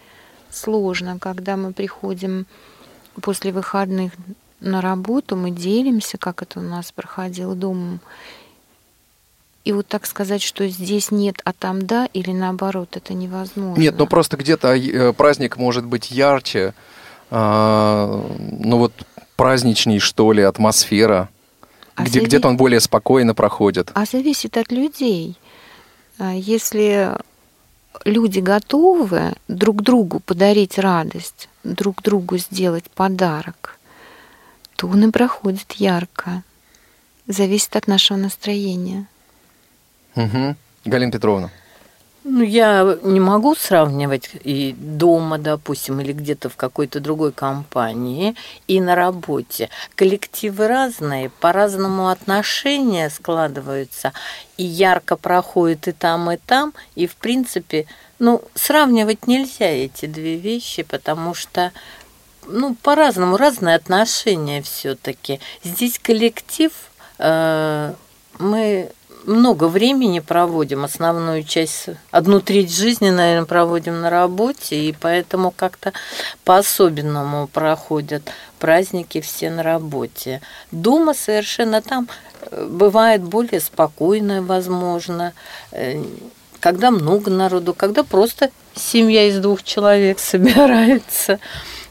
сложно, 0.51 1.19
когда 1.19 1.57
мы 1.57 1.73
приходим 1.73 2.47
после 3.21 3.53
выходных 3.53 4.13
на 4.61 4.81
работу, 4.81 5.37
мы 5.37 5.51
делимся, 5.51 6.19
как 6.19 6.43
это 6.43 6.61
у 6.61 6.63
нас 6.63 6.93
проходило 6.93 7.55
дома. 7.55 7.99
И 9.65 9.73
вот 9.73 9.87
так 9.87 10.07
сказать, 10.07 10.43
что 10.43 10.67
здесь 10.69 11.11
нет, 11.11 11.41
а 11.45 11.53
там 11.53 11.83
да, 11.87 12.07
или 12.13 12.31
наоборот, 12.31 12.97
это 12.97 13.13
невозможно. 13.15 13.81
Нет, 13.81 13.95
ну 13.99 14.07
просто 14.07 14.37
где-то 14.37 14.75
э, 14.75 15.13
праздник 15.13 15.57
может 15.57 15.85
быть 15.85 16.11
ярче, 16.11 16.75
а, 17.31 18.27
ну 18.39 18.79
вот 18.79 18.93
праздничней, 19.37 19.99
что 19.99 20.33
ли, 20.33 20.43
атмосфера. 20.43 21.29
А 22.01 22.05
где, 22.05 22.21
зави- 22.21 22.25
где-то 22.27 22.49
он 22.49 22.57
более 22.57 22.81
спокойно 22.81 23.35
проходит. 23.35 23.91
А 23.95 24.05
зависит 24.05 24.57
от 24.57 24.73
людей. 24.73 25.37
А 26.19 26.33
Если 26.35 27.17
люди 28.05 28.41
готовы 28.41 29.33
друг 29.49 29.83
другу 29.83 30.21
подарить 30.21 30.79
радость, 30.79 31.49
друг 31.65 32.03
другу 32.03 32.39
сделать 32.39 32.85
подарок, 32.91 33.79
то 34.77 34.87
он 34.87 35.09
и 35.09 35.11
проходит 35.11 35.73
ярко. 35.73 36.43
Зависит 37.27 37.77
от 37.77 37.87
нашего 37.87 38.19
настроения. 38.19 39.07
Мгм. 40.15 40.57
Галина 40.85 41.13
Петровна. 41.13 41.51
Ну, 42.33 42.45
я 42.45 42.97
не 43.03 43.19
могу 43.19 43.57
сравнивать 43.57 44.31
и 44.45 44.73
дома, 44.79 45.37
допустим, 45.37 46.01
или 46.01 46.13
где-то 46.13 46.49
в 46.49 46.55
какой-то 46.55 47.01
другой 47.01 47.33
компании, 47.33 48.37
и 48.69 48.81
на 48.81 48.95
работе. 48.95 49.69
Коллективы 49.97 50.69
разные, 50.69 51.31
по-разному 51.41 52.09
отношения 52.09 53.11
складываются, 53.11 54.13
и 54.57 54.65
ярко 54.65 55.17
проходит 55.17 55.89
и 55.89 55.93
там, 55.93 56.31
и 56.31 56.37
там, 56.37 56.73
и, 56.95 57.09
в 57.09 57.17
принципе, 57.17 57.87
ну, 58.21 58.43
сравнивать 58.55 59.27
нельзя 59.27 59.67
эти 59.67 60.07
две 60.07 60.37
вещи, 60.37 60.85
потому 60.85 61.35
что 61.35 61.73
ну, 62.47 62.77
по-разному, 62.77 63.39
разные 63.39 63.75
отношения 63.75 64.63
все-таки. 64.63 65.41
Здесь 65.65 65.99
коллектив, 65.99 66.73
э, 67.19 67.93
мы 68.39 68.93
много 69.25 69.69
времени 69.69 70.21
проводим, 70.21 70.85
основную 70.85 71.45
часть, 71.45 71.91
одну 72.11 72.41
треть 72.41 72.75
жизни, 72.75 73.11
наверное, 73.11 73.47
проводим 73.47 74.01
на 74.01 74.11
работе, 74.11 74.77
и 74.77 74.93
поэтому 74.99 75.51
как-то 75.51 75.93
по-особенному 76.45 77.47
проходят 77.49 78.31
праздники 78.59 79.21
все 79.21 79.51
на 79.51 79.63
работе. 79.63 80.41
Дома 80.71 81.15
совершенно 81.15 81.83
там 81.83 82.09
э, 82.43 82.67
бывает 82.67 83.23
более 83.23 83.61
спокойно, 83.61 84.43
возможно, 84.43 85.33
э, 85.73 86.03
когда 86.61 86.91
много 86.91 87.31
народу, 87.31 87.75
когда 87.75 88.05
просто 88.05 88.51
семья 88.75 89.27
из 89.27 89.39
двух 89.39 89.63
человек 89.63 90.19
собирается. 90.21 91.39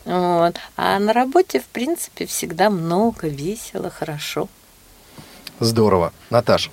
Вот. 0.06 0.56
А 0.78 1.00
на 1.00 1.14
работе, 1.14 1.60
в 1.60 1.66
принципе, 1.66 2.26
всегда 2.26 2.70
много, 2.70 3.28
весело, 3.28 3.90
хорошо. 3.90 4.48
Здорово. 5.60 6.14
Наташа. 6.30 6.72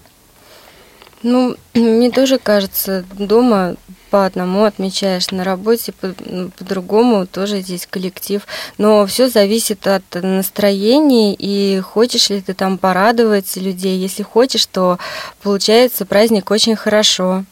Ну, 1.28 1.56
мне 1.74 2.12
тоже 2.12 2.38
кажется, 2.38 3.04
дома 3.18 3.74
по 4.10 4.26
одному 4.26 4.62
отмечаешь, 4.62 5.32
на 5.32 5.42
работе 5.42 5.90
по- 5.90 6.14
м, 6.24 6.52
по-другому 6.56 7.26
тоже 7.26 7.62
здесь 7.62 7.88
коллектив. 7.90 8.46
Но 8.78 9.04
все 9.06 9.28
зависит 9.28 9.88
от 9.88 10.04
настроения 10.14 11.34
и 11.34 11.80
хочешь 11.80 12.30
ли 12.30 12.40
ты 12.40 12.54
там 12.54 12.78
порадовать 12.78 13.56
людей. 13.56 13.98
Если 13.98 14.22
хочешь, 14.22 14.66
то 14.66 15.00
получается 15.42 16.06
праздник 16.06 16.48
очень 16.52 16.76
хорошо. 16.76 17.44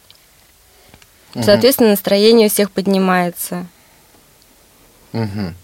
Соответственно, 1.42 1.90
настроение 1.90 2.46
у 2.46 2.50
всех 2.50 2.70
поднимается. 2.70 3.66
Мгм. 5.12 5.56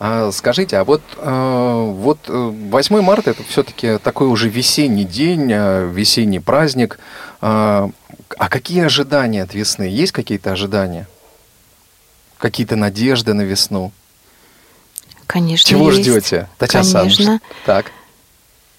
А 0.00 0.32
скажите, 0.32 0.76
а 0.76 0.84
вот, 0.84 1.02
э, 1.16 1.92
вот 1.94 2.18
э, 2.28 2.32
8 2.32 3.00
марта 3.00 3.30
это 3.30 3.42
все-таки 3.44 3.98
такой 3.98 4.26
уже 4.26 4.48
весенний 4.48 5.04
день, 5.04 5.50
э, 5.52 5.88
весенний 5.88 6.40
праздник. 6.40 6.98
А 7.40 7.90
а 8.36 8.48
какие 8.48 8.84
ожидания 8.84 9.42
от 9.42 9.54
весны? 9.54 9.84
Есть 9.84 10.12
какие-то 10.12 10.52
ожидания? 10.52 11.06
Какие-то 12.38 12.76
надежды 12.76 13.32
на 13.34 13.42
весну? 13.42 13.92
Конечно, 15.26 15.68
Чего 15.68 15.90
есть. 15.90 16.02
ждете, 16.02 16.48
Татьяна 16.58 16.92
Конечно. 16.92 17.40
Так. 17.64 17.90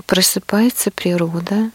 Просыпается 0.06 0.92
природа. 0.92 1.72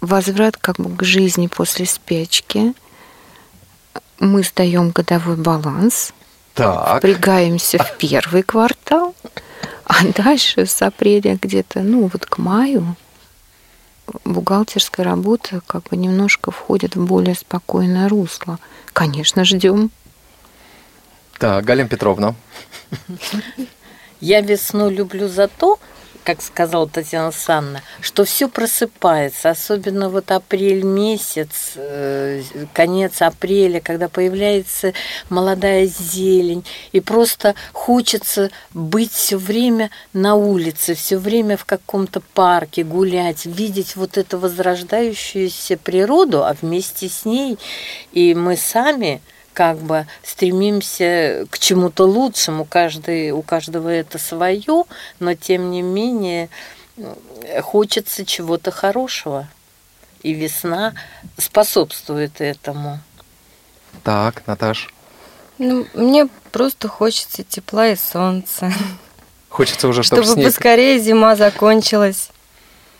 Возврат 0.00 0.56
как 0.56 0.76
бы 0.76 0.94
к 0.96 1.02
жизни 1.04 1.46
после 1.46 1.86
спячки. 1.86 2.74
Мы 4.18 4.42
сдаем 4.42 4.90
годовой 4.90 5.36
баланс. 5.36 6.12
Так. 6.60 6.98
впрягаемся 6.98 7.78
в 7.78 7.96
первый 7.96 8.42
квартал, 8.42 9.14
а 9.84 10.04
дальше 10.04 10.66
с 10.66 10.82
апреля 10.82 11.38
где-то, 11.40 11.80
ну 11.80 12.10
вот 12.12 12.26
к 12.26 12.36
маю, 12.36 12.96
бухгалтерская 14.24 15.04
работа 15.06 15.62
как 15.66 15.84
бы 15.84 15.96
немножко 15.96 16.50
входит 16.50 16.96
в 16.96 17.06
более 17.06 17.34
спокойное 17.34 18.10
русло. 18.10 18.58
Конечно, 18.92 19.44
ждем. 19.44 19.90
Так, 21.38 21.64
Галина 21.64 21.88
Петровна. 21.88 22.34
Я 24.20 24.42
весну 24.42 24.90
люблю 24.90 25.28
за 25.28 25.48
то, 25.48 25.78
как 26.24 26.42
сказала 26.42 26.88
Татьяна 26.88 27.32
Санна, 27.32 27.82
что 28.00 28.24
все 28.24 28.48
просыпается, 28.48 29.50
особенно 29.50 30.08
вот 30.08 30.30
апрель 30.30 30.82
месяц, 30.82 31.72
э, 31.76 32.42
конец 32.72 33.22
апреля, 33.22 33.80
когда 33.80 34.08
появляется 34.08 34.92
молодая 35.28 35.86
зелень, 35.86 36.64
и 36.92 37.00
просто 37.00 37.54
хочется 37.72 38.50
быть 38.74 39.12
все 39.12 39.36
время 39.36 39.90
на 40.12 40.34
улице, 40.34 40.94
все 40.94 41.16
время 41.16 41.56
в 41.56 41.64
каком-то 41.64 42.20
парке 42.34 42.84
гулять, 42.84 43.46
видеть 43.46 43.96
вот 43.96 44.18
эту 44.18 44.38
возрождающуюся 44.38 45.76
природу, 45.76 46.44
а 46.44 46.54
вместе 46.60 47.08
с 47.08 47.24
ней 47.24 47.58
и 48.12 48.34
мы 48.34 48.56
сами 48.56 49.20
как 49.52 49.78
бы 49.78 50.06
стремимся 50.22 51.46
к 51.50 51.58
чему-то 51.58 52.04
лучшему, 52.04 52.64
каждый, 52.64 53.32
у 53.32 53.42
каждого 53.42 53.88
это 53.88 54.18
свое, 54.18 54.84
но 55.18 55.34
тем 55.34 55.70
не 55.70 55.82
менее 55.82 56.48
хочется 57.62 58.24
чего-то 58.24 58.70
хорошего. 58.70 59.48
И 60.22 60.32
весна 60.32 60.94
способствует 61.38 62.40
этому. 62.40 63.00
Так, 64.04 64.46
Наташ. 64.46 64.92
Ну, 65.58 65.86
мне 65.94 66.28
просто 66.52 66.88
хочется 66.88 67.42
тепла 67.42 67.88
и 67.88 67.96
солнца. 67.96 68.72
Хочется 69.48 69.88
уже, 69.88 70.02
чтобы, 70.02 70.22
Чтобы 70.22 70.40
снег... 70.40 70.46
поскорее 70.46 70.98
зима 70.98 71.36
закончилась. 71.36 72.30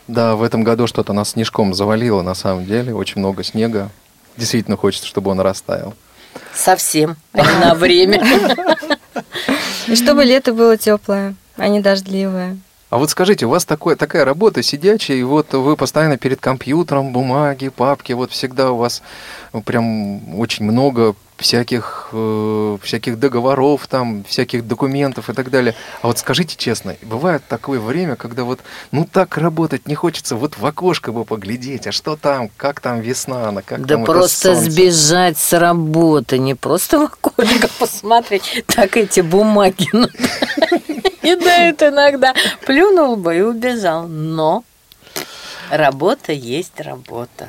Да, 0.09 0.35
в 0.35 0.43
этом 0.43 0.65
году 0.65 0.87
что-то 0.87 1.13
нас 1.13 1.31
снежком 1.31 1.73
завалило, 1.75 2.23
на 2.23 2.35
самом 2.35 2.67
деле. 2.67 2.95
Очень 2.95 3.21
много 3.21 3.45
снега. 3.45 3.91
Действительно 4.37 4.77
хочется, 4.77 5.07
чтобы 5.07 5.31
он 5.31 5.41
растаял. 5.41 5.95
Совсем, 6.55 7.17
а 7.33 7.41
не 7.41 7.65
на 7.65 7.75
время. 7.75 8.23
И 9.87 9.97
чтобы 9.97 10.25
лето 10.25 10.53
было 10.53 10.77
теплое, 10.77 11.35
а 11.57 11.69
не 11.69 11.81
дождливое. 11.81 12.59
А 12.91 12.99
вот 12.99 13.09
скажите, 13.09 13.47
у 13.47 13.51
вас 13.51 13.65
такое, 13.65 13.95
такая 13.95 14.25
работа 14.25 14.63
сидячая, 14.63 15.17
и 15.17 15.23
вот 15.23 15.53
вы 15.53 15.77
постоянно 15.77 16.19
перед 16.19 16.41
компьютером, 16.41 17.13
бумаги, 17.13 17.69
папки, 17.69 18.13
вот 18.13 18.33
всегда 18.33 18.73
у 18.73 18.77
вас 18.77 19.03
прям 19.65 20.39
очень 20.39 20.65
много 20.65 21.15
всяких, 21.41 22.11
э, 22.13 22.79
всяких 22.83 23.19
договоров, 23.19 23.87
там, 23.89 24.25
всяких 24.25 24.67
документов 24.67 25.31
и 25.31 25.33
так 25.33 25.51
далее. 25.51 25.75
А 26.03 26.07
вот 26.07 26.19
скажите 26.19 26.57
честно, 26.57 26.97
бывает 27.03 27.43
такое 27.49 27.81
время, 27.81 28.17
когда 28.17 28.45
вот, 28.45 28.61
ну 28.93 29.09
так 29.11 29.39
работать 29.39 29.89
не 29.89 29.95
хочется, 29.95 30.37
вот 30.37 30.59
в 30.59 30.67
окошко 30.67 31.13
бы 31.13 31.25
поглядеть, 31.25 31.87
а 31.87 31.93
что 31.93 32.17
там, 32.17 32.51
как 32.57 32.81
там 32.81 33.01
весна, 33.01 33.49
она, 33.49 33.63
как 33.63 33.87
Да 33.87 33.97
там 33.97 34.05
просто 34.05 34.55
сбежать 34.55 35.39
с 35.39 35.59
работы, 35.59 36.39
не 36.39 36.55
просто 36.55 36.99
в 36.99 37.03
окошко 37.05 37.69
посмотреть, 37.79 38.65
так 38.67 38.97
эти 38.97 39.21
бумаги. 39.21 39.89
И 41.23 41.35
да, 41.37 41.69
это 41.69 41.89
иногда 41.89 42.35
плюнул 42.67 43.17
бы 43.17 43.37
и 43.37 43.41
убежал. 43.41 44.07
Но 44.09 44.65
работа 45.71 46.33
есть 46.33 46.81
работа. 46.81 47.49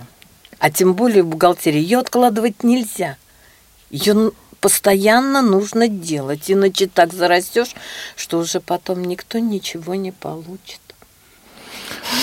А 0.59 0.69
тем 0.69 0.93
более 0.93 1.23
в 1.23 1.27
бухгалтерии 1.27 1.79
ее 1.79 1.99
откладывать 1.99 2.63
нельзя. 2.63 3.17
Ее 3.91 4.31
постоянно 4.59 5.41
нужно 5.41 5.87
делать, 5.87 6.49
иначе 6.49 6.87
так 6.87 7.13
зарастешь, 7.13 7.75
что 8.15 8.39
уже 8.39 8.59
потом 8.59 9.03
никто 9.03 9.39
ничего 9.39 9.95
не 9.95 10.11
получит. 10.11 10.79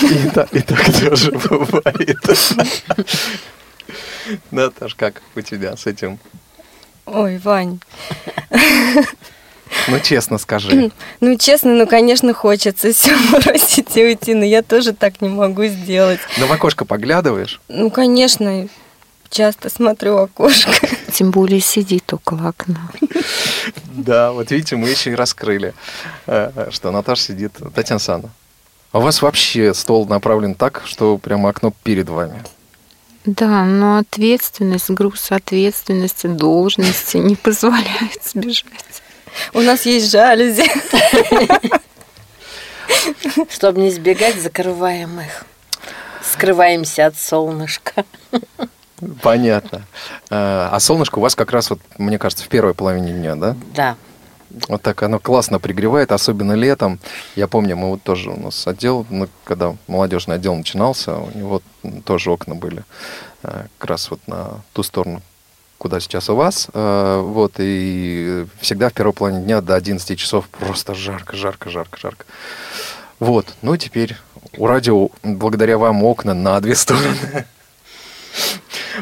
И 0.01 0.29
так, 0.33 0.53
и 0.53 0.61
так 0.61 0.83
тоже 0.99 1.31
бывает. 1.31 2.17
Наташ, 4.51 4.95
как 4.95 5.21
у 5.35 5.41
тебя 5.41 5.77
с 5.77 5.85
этим? 5.85 6.19
Ой, 7.05 7.37
Вань, 7.39 7.79
Ну, 9.87 9.99
честно 9.99 10.37
скажи. 10.37 10.91
ну 11.19 11.37
честно, 11.37 11.73
ну 11.73 11.87
конечно 11.87 12.33
хочется 12.33 12.91
все 12.91 13.15
бросить 13.31 13.95
и 13.95 14.03
уйти, 14.03 14.33
но 14.33 14.45
я 14.45 14.61
тоже 14.61 14.93
так 14.93 15.21
не 15.21 15.29
могу 15.29 15.65
сделать. 15.65 16.19
Но 16.37 16.47
в 16.47 16.51
окошко 16.51 16.85
поглядываешь? 16.85 17.61
Ну, 17.67 17.89
конечно, 17.89 18.67
часто 19.29 19.69
смотрю 19.69 20.15
в 20.15 20.17
окошко. 20.19 20.71
Тем 21.11 21.31
более 21.31 21.59
сидит 21.59 22.13
около 22.13 22.49
окна. 22.49 22.89
Да, 23.85 24.31
вот 24.31 24.49
видите, 24.51 24.77
мы 24.77 24.87
еще 24.87 25.11
и 25.11 25.15
раскрыли, 25.15 25.73
э, 26.25 26.69
что 26.71 26.89
Наташа 26.89 27.23
сидит. 27.23 27.51
Татьяна 27.75 27.99
Санна, 27.99 28.29
а 28.91 28.99
у 28.99 29.01
вас 29.01 29.21
вообще 29.21 29.73
стол 29.73 30.07
направлен 30.07 30.55
так, 30.55 30.83
что 30.85 31.17
прямо 31.17 31.49
окно 31.49 31.73
перед 31.83 32.07
вами? 32.07 32.41
Да, 33.25 33.65
но 33.65 33.97
ответственность, 33.97 34.89
груз 34.89 35.31
ответственности, 35.31 36.27
должности 36.27 37.17
не 37.17 37.35
позволяет 37.35 38.23
сбежать. 38.23 39.03
У 39.53 39.59
нас 39.61 39.85
есть 39.85 40.09
жалюзи. 40.09 40.63
Чтобы 43.49 43.81
не 43.81 43.89
избегать, 43.89 44.41
закрываем 44.41 45.19
их. 45.19 45.45
Скрываемся 46.23 47.07
от 47.07 47.17
солнышка. 47.17 48.05
Понятно. 49.21 49.83
Э, 50.29 50.69
А 50.71 50.79
солнышко 50.79 51.19
у 51.19 51.21
вас 51.21 51.35
как 51.35 51.51
раз, 51.51 51.69
вот, 51.69 51.79
мне 51.97 52.17
кажется, 52.17 52.43
в 52.45 52.47
первой 52.49 52.73
половине 52.73 53.13
дня, 53.13 53.35
да? 53.35 53.55
Да. 53.73 53.95
Вот 54.67 54.81
так 54.81 55.03
оно 55.03 55.19
классно 55.19 55.59
пригревает, 55.59 56.11
особенно 56.11 56.53
летом. 56.53 56.99
Я 57.35 57.47
помню, 57.47 57.75
мы 57.77 57.89
вот 57.89 58.01
тоже 58.01 58.31
у 58.31 58.39
нас 58.39 58.65
отдел, 58.67 59.05
ну, 59.09 59.27
когда 59.43 59.75
молодежный 59.87 60.35
отдел 60.35 60.55
начинался, 60.55 61.17
у 61.17 61.29
него 61.37 61.61
тоже 62.03 62.31
окна 62.31 62.55
были 62.55 62.83
э, 63.43 63.65
как 63.77 63.89
раз 63.91 64.09
вот 64.09 64.19
на 64.27 64.61
ту 64.73 64.81
сторону, 64.81 65.21
куда 65.77 65.99
сейчас 65.99 66.29
у 66.29 66.35
вас. 66.35 66.67
Э, 66.73 67.21
Вот, 67.23 67.53
и 67.59 68.47
всегда 68.59 68.89
в 68.89 68.93
первой 68.93 69.13
половине 69.13 69.43
дня 69.43 69.61
до 69.61 69.75
11 69.75 70.17
часов 70.17 70.49
просто 70.49 70.95
жарко, 70.95 71.37
жарко, 71.37 71.69
жарко, 71.69 71.99
жарко. 71.99 72.25
Вот, 73.19 73.53
ну 73.61 73.77
теперь 73.77 74.15
у 74.57 74.65
радио, 74.65 75.09
благодаря 75.21 75.77
вам, 75.77 76.03
окна 76.03 76.33
на 76.33 76.59
две 76.59 76.73
стороны. 76.75 77.45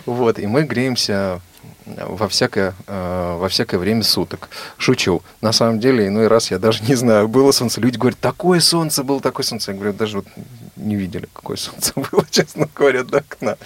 Вот, 0.05 0.39
и 0.39 0.47
мы 0.47 0.63
греемся 0.63 1.41
во 1.85 2.27
всякое, 2.27 2.73
э, 2.88 3.38
во 3.39 3.47
всякое 3.49 3.77
время 3.77 4.03
суток. 4.03 4.49
Шучу. 4.77 5.21
На 5.41 5.51
самом 5.51 5.79
деле, 5.79 6.07
иной 6.07 6.27
раз 6.27 6.51
я 6.51 6.59
даже 6.59 6.83
не 6.83 6.95
знаю, 6.95 7.27
было 7.27 7.51
солнце. 7.51 7.81
Люди 7.81 7.97
говорят, 7.97 8.19
такое 8.19 8.59
солнце 8.59 9.03
было, 9.03 9.21
такое 9.21 9.45
солнце. 9.45 9.71
Я 9.71 9.77
говорю, 9.77 9.93
даже 9.93 10.17
вот 10.17 10.27
не 10.75 10.95
видели, 10.95 11.27
какое 11.33 11.57
солнце 11.57 11.93
было, 12.11 12.25
честно 12.29 12.67
говоря, 12.75 13.03
до 13.03 13.19
окна. 13.19 13.57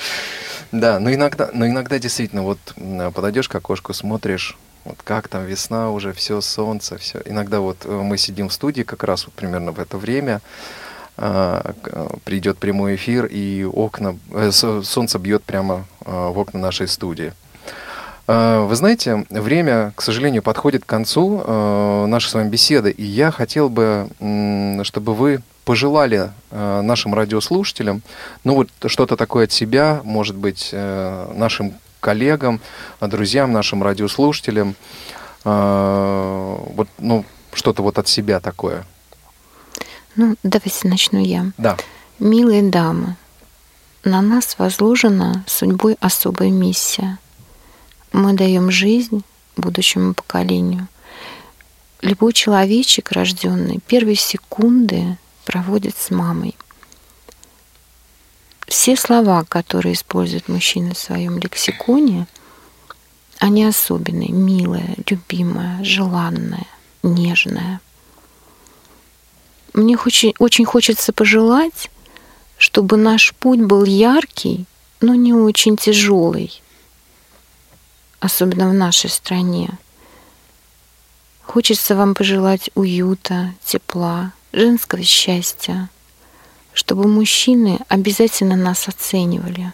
Да, 0.72 1.00
но 1.00 1.14
иногда, 1.14 1.50
но 1.54 1.68
иногда 1.68 2.00
действительно, 2.00 2.44
вот 2.44 2.60
подойдешь 3.14 3.50
к 3.50 3.56
окошку, 3.56 3.94
смотришь, 3.94 4.58
вот 4.86 4.98
как 5.04 5.28
там 5.28 5.46
весна 5.46 5.92
уже, 5.92 6.14
все 6.14 6.42
солнце, 6.42 6.98
все. 6.98 7.22
Иногда 7.26 7.60
вот 7.60 7.86
э, 7.86 7.90
мы 7.90 8.18
сидим 8.18 8.50
в 8.50 8.54
студии 8.54 8.84
как 8.84 9.04
раз 9.04 9.26
вот 9.26 9.34
примерно 9.34 9.72
в 9.72 9.80
это 9.80 9.98
время, 9.98 10.42
придет 11.16 12.58
прямой 12.58 12.96
эфир, 12.96 13.26
и 13.26 13.64
окна, 13.64 14.18
э, 14.34 14.52
со- 14.52 14.82
солнце 14.84 15.20
бьет 15.20 15.44
прямо 15.44 15.86
э, 16.06 16.30
в 16.34 16.40
окна 16.40 16.60
нашей 16.60 16.88
студии. 16.88 17.34
Вы 18.28 18.76
знаете, 18.76 19.26
время, 19.30 19.92
к 19.96 20.02
сожалению, 20.02 20.42
подходит 20.42 20.84
к 20.86 20.88
концу 20.88 21.44
э, 21.44 22.06
нашей 22.06 22.30
с 22.30 22.34
вами 22.34 22.48
беседы, 22.50 22.90
и 22.92 23.04
я 23.04 23.30
хотел 23.30 23.68
бы, 23.68 24.08
чтобы 24.84 25.16
вы 25.16 25.42
пожелали 25.66 26.32
э, 26.50 26.82
нашим 26.82 27.14
радиослушателям, 27.14 28.02
ну 28.44 28.56
вот 28.56 28.70
что-то 28.86 29.18
такое 29.18 29.46
от 29.46 29.52
себя, 29.52 30.02
может 30.04 30.36
быть, 30.36 30.70
э, 30.72 31.32
нашим 31.36 31.74
коллегам, 32.00 32.62
э, 33.00 33.08
друзьям, 33.08 33.52
нашим 33.52 33.84
радиослушателям, 33.84 34.76
э, 35.44 36.58
вот, 36.76 36.88
ну, 37.00 37.26
что-то 37.54 37.84
вот 37.84 37.98
от 37.98 38.08
себя 38.08 38.40
такое. 38.40 38.86
Ну, 40.16 40.36
давайте 40.44 40.88
начну 40.88 41.20
я. 41.20 41.52
Да. 41.58 41.78
Милые 42.20 42.64
дамы, 42.64 43.16
на 44.04 44.22
нас 44.22 44.56
возложена 44.58 45.44
судьбой 45.48 45.98
особая 46.00 46.50
миссия. 46.50 47.18
Мы 48.12 48.34
даем 48.34 48.72
жизнь 48.72 49.24
будущему 49.56 50.14
поколению. 50.14 50.88
Любой 52.02 52.34
человечек, 52.34 53.12
рожденный, 53.12 53.80
первые 53.86 54.16
секунды 54.16 55.18
проводит 55.46 55.96
с 55.98 56.10
мамой. 56.10 56.56
Все 58.68 58.96
слова, 58.96 59.44
которые 59.44 59.94
использует 59.94 60.48
мужчина 60.48 60.94
в 60.94 60.98
своем 60.98 61.38
лексиконе, 61.38 62.26
они 63.38 63.66
особенные, 63.66 64.32
милая, 64.32 64.96
любимая, 65.10 65.84
желанная, 65.84 66.68
нежная. 67.04 67.82
Мне 69.74 69.98
очень, 69.98 70.34
очень 70.38 70.66
хочется 70.66 71.14
пожелать, 71.14 71.90
чтобы 72.58 72.98
наш 72.98 73.34
путь 73.36 73.62
был 73.62 73.86
яркий, 73.86 74.66
но 75.00 75.16
не 75.16 75.34
очень 75.34 75.78
тяжелый, 75.78 76.62
особенно 78.20 78.70
в 78.70 78.74
нашей 78.74 79.10
стране. 79.10 79.70
Хочется 81.44 81.96
вам 81.96 82.16
пожелать 82.16 82.70
уюта, 82.76 83.54
тепла, 83.64 84.34
женского 84.52 85.04
счастья, 85.04 85.90
чтобы 86.74 87.08
мужчины 87.08 87.80
обязательно 87.88 88.56
нас 88.56 88.88
оценивали. 88.88 89.74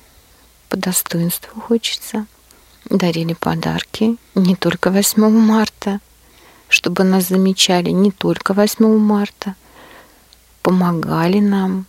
По 0.70 0.78
достоинству 0.78 1.60
хочется. 1.62 2.26
Дарили 2.86 3.34
подарки 3.34 4.16
не 4.34 4.56
только 4.56 4.91
8 4.91 5.30
марта, 5.30 6.00
чтобы 6.70 7.04
нас 7.04 7.28
замечали 7.28 7.89
не 7.89 8.12
только 8.12 8.54
8 8.54 8.98
марта, 8.98 9.56
помогали 10.68 11.39
нам. 11.39 11.86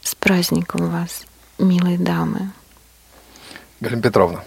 С 0.00 0.14
праздником 0.14 0.88
вас, 0.88 1.26
милые 1.58 1.98
дамы. 1.98 2.52
Галина 3.80 4.00
Петровна. 4.00 4.44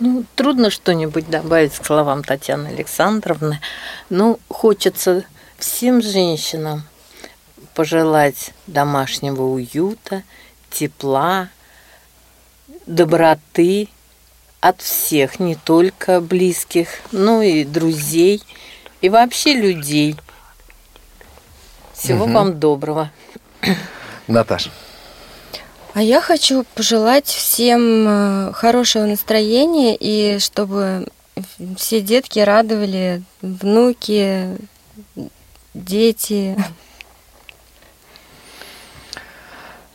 Ну, 0.00 0.24
трудно 0.34 0.70
что-нибудь 0.70 1.30
добавить 1.30 1.78
к 1.78 1.86
словам 1.86 2.24
Татьяны 2.24 2.66
Александровны. 2.66 3.60
Ну, 4.10 4.40
хочется 4.48 5.24
всем 5.56 6.02
женщинам 6.02 6.82
пожелать 7.74 8.52
домашнего 8.66 9.42
уюта, 9.42 10.24
тепла, 10.68 11.50
доброты 12.86 13.88
от 14.58 14.80
всех, 14.80 15.38
не 15.38 15.54
только 15.54 16.20
близких, 16.20 16.88
но 17.12 17.40
и 17.40 17.62
друзей, 17.62 18.42
и 19.00 19.08
вообще 19.08 19.54
людей. 19.54 20.16
Всего 21.98 22.26
Мгм. 22.26 22.34
вам 22.34 22.60
доброго. 22.60 23.10
Наташа. 24.28 24.70
А 25.94 26.02
я 26.02 26.20
хочу 26.20 26.64
пожелать 26.74 27.26
всем 27.26 28.06
э, 28.06 28.52
хорошего 28.52 29.04
настроения 29.04 29.96
и 29.98 30.38
чтобы 30.38 31.08
все 31.76 32.00
детки 32.00 32.38
радовали, 32.38 33.22
внуки, 33.42 34.56
дети. 35.74 36.56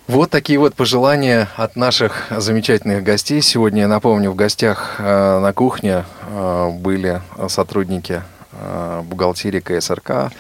Вот 0.08 0.30
такие 0.30 0.60
вот 0.60 0.76
пожелания 0.76 1.48
от 1.56 1.78
наших 1.78 2.26
замечательных 2.30 3.04
гостей. 3.04 3.42
Сегодня, 3.42 3.84
я 3.84 3.88
напомню, 3.88 4.32
в 4.32 4.36
гостях 4.36 4.96
э, 5.00 5.40
на 5.40 5.54
кухне 5.54 6.04
э, 6.28 6.70
были 6.72 7.22
сотрудники 7.48 8.22
э, 8.52 9.02
бухгалтерии 9.06 9.62
КСРК, 9.62 10.32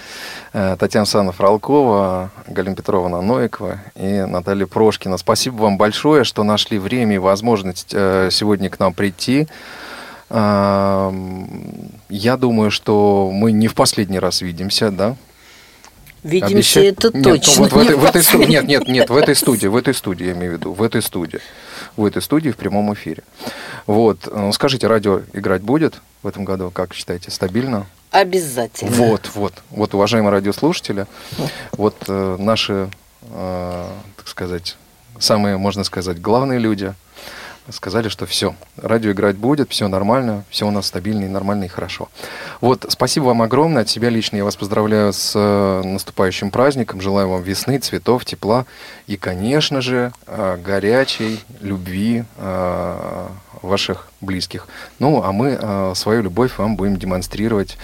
Татьяна 0.53 1.01
Александровна 1.01 1.31
Фролкова, 1.31 2.31
Галина 2.47 2.75
Петровна 2.75 3.21
Новикова 3.21 3.79
и 3.95 4.23
Наталья 4.27 4.67
Прошкина. 4.67 5.17
Спасибо 5.17 5.55
вам 5.63 5.77
большое, 5.77 6.23
что 6.23 6.43
нашли 6.43 6.77
время 6.77 7.15
и 7.15 7.17
возможность 7.17 7.89
э, 7.91 8.29
сегодня 8.31 8.69
к 8.69 8.77
нам 8.79 8.93
прийти. 8.93 9.47
Эм, 10.29 11.89
Я 12.09 12.37
думаю, 12.37 12.69
что 12.69 13.31
мы 13.33 13.51
не 13.51 13.67
в 13.67 13.73
последний 13.73 14.19
раз 14.19 14.41
видимся, 14.41 14.91
да? 14.91 15.15
Видимся, 16.21 16.79
Обеща- 16.81 16.83
это 16.87 17.07
Нет, 17.07 17.25
ну 17.25 17.33
точно. 17.35 17.63
вот 17.63 17.71
в 17.73 17.75
не 17.77 17.83
этой, 17.85 17.95
в 17.97 18.05
этой 18.05 18.23
сту- 18.23 18.37
последний. 18.37 18.55
Нет, 18.55 18.67
нет, 18.67 18.87
нет, 18.87 19.09
в 19.09 19.17
этой 19.17 19.35
студии, 19.35 19.67
в 19.67 19.75
этой 19.75 19.93
студии, 19.95 20.27
я 20.27 20.33
имею 20.33 20.51
в 20.51 20.55
виду, 20.59 20.71
в 20.73 20.83
этой 20.83 21.01
студии. 21.01 21.39
В 21.97 22.05
этой 22.05 22.21
студии 22.21 22.51
в 22.51 22.57
прямом 22.57 22.93
эфире. 22.93 23.23
Вот. 23.87 24.29
Ну, 24.31 24.51
Скажите, 24.53 24.85
радио 24.87 25.21
играть 25.33 25.63
будет 25.63 25.95
в 26.21 26.27
этом 26.27 26.45
году? 26.45 26.69
Как 26.71 26.93
считаете, 26.93 27.31
стабильно? 27.31 27.87
Обязательно. 28.13 28.91
Вот, 28.91 29.31
вот. 29.33 29.53
Вот, 29.71 29.93
уважаемые 29.95 30.31
радиослушатели, 30.31 31.07
вот 31.71 31.95
э, 32.07 32.35
наши, 32.37 32.89
э, 33.23 33.87
так 34.17 34.27
сказать, 34.27 34.77
самые, 35.17 35.57
можно 35.57 35.83
сказать, 35.83 36.21
главные 36.21 36.59
люди 36.59 36.93
сказали, 37.69 38.09
что 38.09 38.25
все, 38.25 38.55
радио 38.77 39.11
играть 39.11 39.37
будет, 39.37 39.71
все 39.71 39.87
нормально, 39.87 40.43
все 40.49 40.67
у 40.67 40.71
нас 40.71 40.87
стабильно 40.87 41.25
и 41.25 41.27
нормально 41.27 41.63
и 41.63 41.67
хорошо. 41.67 42.09
Вот, 42.61 42.85
спасибо 42.89 43.25
вам 43.25 43.41
огромное. 43.41 43.83
От 43.83 43.89
себя 43.89 44.09
лично 44.09 44.37
я 44.37 44.43
вас 44.43 44.55
поздравляю 44.55 45.13
с 45.13 45.33
э, 45.35 45.81
наступающим 45.83 46.51
праздником. 46.51 47.01
Желаю 47.01 47.29
вам 47.29 47.41
весны, 47.41 47.79
цветов, 47.79 48.25
тепла 48.25 48.65
и, 49.07 49.17
конечно 49.17 49.81
же, 49.81 50.11
э, 50.27 50.57
горячей 50.63 51.39
любви 51.61 52.25
э, 52.37 53.27
ваших 53.63 54.09
близких. 54.21 54.67
Ну, 54.99 55.23
а 55.23 55.31
мы 55.31 55.57
э, 55.59 55.93
свою 55.95 56.21
любовь 56.21 56.57
вам 56.57 56.75
будем 56.75 56.97
демонстрировать 56.97 57.77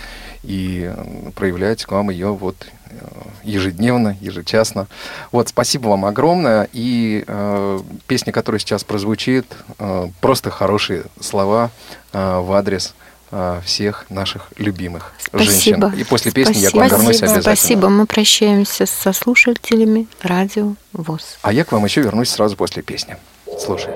и 0.44 0.92
э, 0.94 1.32
проявлять 1.36 1.86
к 1.86 1.92
вам 1.92 2.10
ее 2.10 2.28
вот 2.34 2.56
э, 2.90 2.96
ежедневно, 3.44 4.18
ежечасно. 4.22 4.88
Вот, 5.32 5.50
спасибо 5.50 5.88
вам 5.88 6.06
огромное. 6.06 6.70
И 6.74 7.24
э, 7.26 7.80
песня, 8.08 8.32
которая 8.32 8.60
сейчас 8.60 8.84
прозвучит, 8.84 9.46
э, 9.80 10.10
просто 10.22 10.52
хорошие 10.52 11.04
слова 11.20 11.72
э, 12.14 12.40
в 12.40 12.52
адрес 12.54 12.94
э, 13.32 13.62
всех 13.66 14.06
наших 14.10 14.50
любимых 14.58 15.14
Спасибо. 15.20 15.52
женщин. 15.52 15.94
И 16.00 16.04
после 16.04 16.32
песни 16.32 16.58
я 16.58 16.72
к 16.72 16.74
вам 16.74 16.88
вернусь 16.88 17.18
Спасибо. 17.18 17.32
обязательно. 17.32 17.56
Спасибо. 17.56 17.90
Мы 17.90 18.06
прощаемся 18.06 18.86
со 18.86 19.14
слушателями 19.14 20.08
радио 20.22 20.76
ВОЗ. 20.94 21.38
А 21.42 21.54
я 21.54 21.64
к 21.64 21.72
вам 21.72 21.86
еще 21.86 22.02
вернусь 22.02 22.30
сразу 22.30 22.56
после 22.56 22.84
песни. 22.84 23.18
Слушай. 23.60 23.94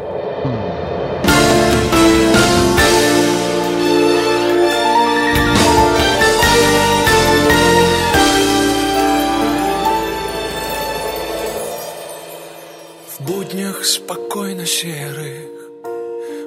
Буднях 13.54 13.86
спокойно 13.86 14.66
серых, 14.66 15.70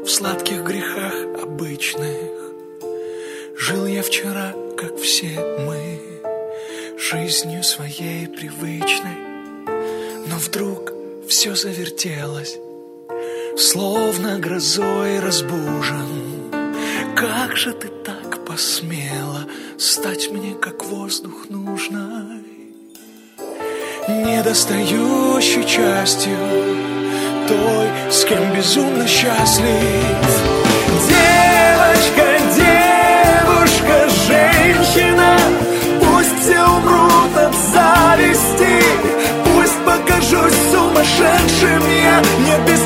В 0.05 0.09
сладких 0.09 0.65
грехах 0.65 1.15
обычных 1.41 2.17
Жил 3.57 3.87
я 3.87 4.03
вчера, 4.03 4.53
как 4.77 4.99
все 4.99 5.57
мы, 5.61 6.01
Жизнью 6.99 7.63
своей 7.63 8.27
привычной. 8.27 9.19
Но 10.27 10.37
вдруг 10.39 10.93
все 11.29 11.55
завертелось, 11.55 12.59
Словно 13.57 14.39
грозой 14.41 15.21
разбужен. 15.21 16.51
Как 17.15 17.57
же 17.57 17.73
ты 17.73 17.89
так 18.05 18.45
посмела 18.45 19.47
Стать 19.79 20.31
мне, 20.33 20.55
как 20.55 20.85
воздух 20.85 21.49
нужной? 21.51 22.57
недостающей 24.09 25.65
частью 25.67 26.96
той, 27.49 27.89
с 28.11 28.25
кем 28.25 28.53
безумно 28.53 29.07
счастлив. 29.07 29.67
Девочка, 31.09 32.25
девушка, 32.57 34.09
женщина, 34.27 35.39
пусть 36.01 36.41
все 36.43 36.61
умрут 36.61 37.37
от 37.37 37.55
зависти, 37.73 38.83
пусть 39.45 39.79
покажусь 39.85 40.59
сумасшедшим 40.73 41.83
я, 42.05 42.23
нет 42.47 42.61
без 42.67 42.81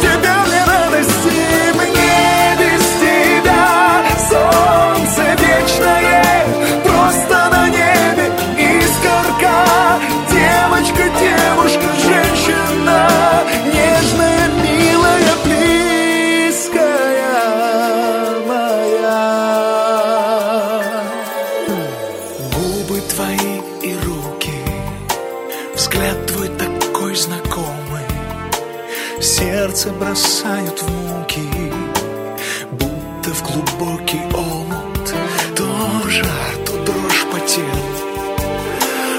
будто 33.31 33.35
в 33.35 33.43
глубокий 33.43 34.21
омут, 34.35 35.15
то 35.57 36.09
жар, 36.09 36.57
то 36.67 36.73
дрожь 36.85 37.27
по 37.31 37.39
телу 37.41 37.67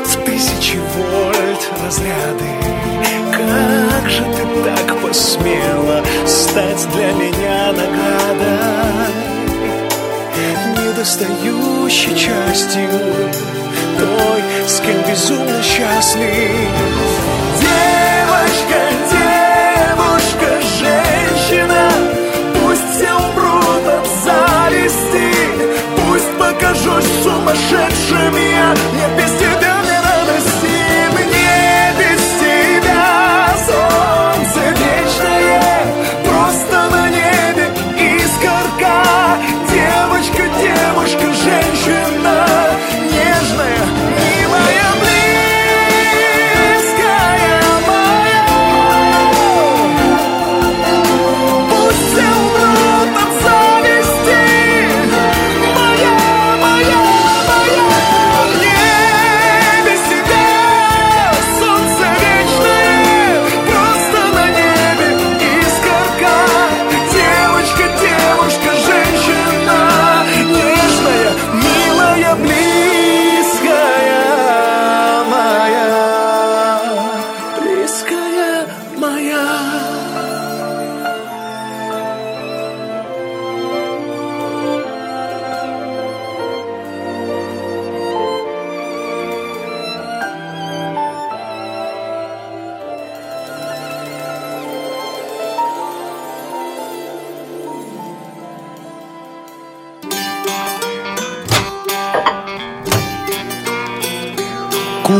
в 0.05 0.15
тысячи 0.25 0.77
вольт 0.77 1.69
разряды. 1.83 2.45
Как 3.31 4.09
же 4.09 4.23
ты 4.23 4.63
так 4.63 5.01
посмела 5.01 6.03
стать 6.25 6.87
для 6.93 7.11
меня 7.13 7.71
наградой, 7.71 9.13
недостающей 10.77 12.15
частью 12.15 12.89
той, 13.97 14.67
с 14.67 14.79
кем 14.79 15.01
безумно 15.09 15.61
счастлив. 15.63 17.10
Покажусь 27.51 27.61
сумасшедшим 27.71 28.35
я, 28.35 28.73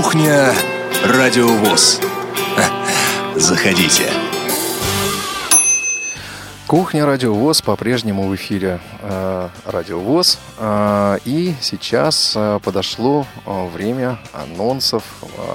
Кухня 0.01 0.51
Радиовоз. 1.05 2.01
Заходите. 3.35 4.09
Кухня 6.65 7.05
Радио 7.05 7.35
ВОЗ 7.35 7.61
по-прежнему 7.61 8.27
в 8.27 8.35
эфире 8.35 8.79
э, 9.03 9.49
Радио 9.63 9.99
ВОЗ. 9.99 10.39
Э, 10.57 11.19
и 11.23 11.53
сейчас 11.61 12.33
э, 12.35 12.59
подошло 12.63 13.27
э, 13.45 13.67
время 13.67 14.17
анонсов, 14.33 15.03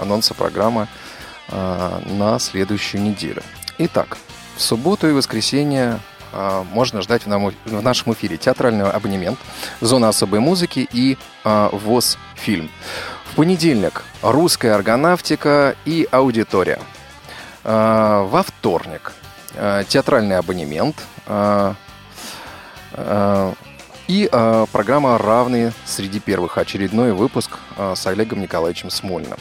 анонса 0.01 0.33
программы 0.33 0.87
э, 1.49 2.01
на 2.07 2.39
следующую 2.39 3.03
неделю. 3.03 3.43
Итак, 3.79 4.17
в 4.55 4.63
субботу 4.63 5.09
и 5.09 5.13
воскресенье 5.13 5.99
э, 6.33 6.65
можно 6.71 7.03
ждать 7.03 7.25
в, 7.25 7.27
нам, 7.27 7.53
в 7.65 7.83
нашем 7.83 8.13
эфире 8.13 8.37
театральный 8.37 8.89
абонемент, 8.89 9.41
зона 9.81 10.09
особой 10.09 10.39
музыки 10.39 10.89
и 10.93 11.19
э, 11.45 11.69
ВОЗ 11.73 12.17
фильм. 12.37 12.71
Понедельник 13.37 14.03
русская 14.23 14.73
органавтика 14.73 15.77
и 15.85 16.09
аудитория. 16.11 16.81
Э, 17.65 18.27
во 18.29 18.43
вторник 18.43 19.13
Э, 19.59 19.85
театральный 19.89 20.37
абонемент 20.37 20.97
э, 21.27 21.75
и 24.07 24.31
программа 24.73 25.19
«Равные 25.19 25.73
среди 25.85 26.21
первых». 26.21 26.59
Очередной 26.59 27.13
выпуск 27.13 27.59
с 27.77 28.07
Олегом 28.07 28.41
Николаевичем 28.41 28.89
Смольным. 28.89 29.39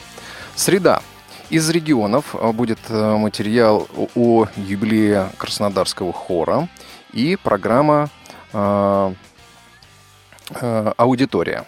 Среда. 0.56 1.02
Из 1.52 1.70
регионов 1.70 2.36
будет 2.56 2.80
материал 2.90 3.88
о 4.16 4.48
юбилее 4.56 5.30
Краснодарского 5.38 6.12
хора 6.12 6.68
и 7.14 7.38
программа 7.42 8.10
«Аудитория». 10.98 11.66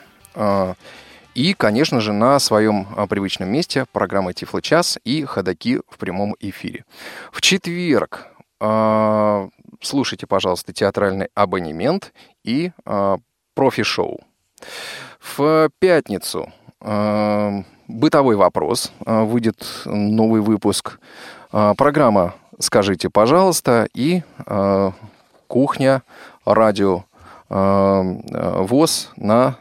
И, 1.38 1.54
конечно 1.54 2.02
же, 2.02 2.14
на 2.14 2.40
своем 2.40 2.88
привычном 3.08 3.48
месте 3.48 3.86
программа 3.92 4.34
«Тифло 4.34 4.60
час» 4.60 4.98
и 5.04 5.24
«Ходоки» 5.24 5.82
в 5.88 6.00
прямом 6.00 6.36
эфире. 6.40 6.84
В 7.32 7.42
четверг 7.42 8.26
а, 8.60 9.48
слушайте, 9.80 10.26
пожалуйста, 10.26 10.74
театральный 10.74 11.28
абонемент 11.36 12.12
и 12.44 12.72
а, 12.86 13.18
профи-шоу. 13.54 14.20
В 15.22 15.70
пятницу 15.78 16.52
а, 16.82 17.62
бытовой 17.88 18.36
вопрос. 18.36 18.92
Выйдет 19.06 19.64
новый 19.86 20.42
выпуск. 20.42 21.00
Программа 21.52 22.34
«Скажите, 22.58 23.12
пожалуйста» 23.12 23.88
и 23.94 24.24
кухня, 25.48 26.02
радио, 26.46 27.04
ВОЗ 27.48 29.12
на 29.16 29.58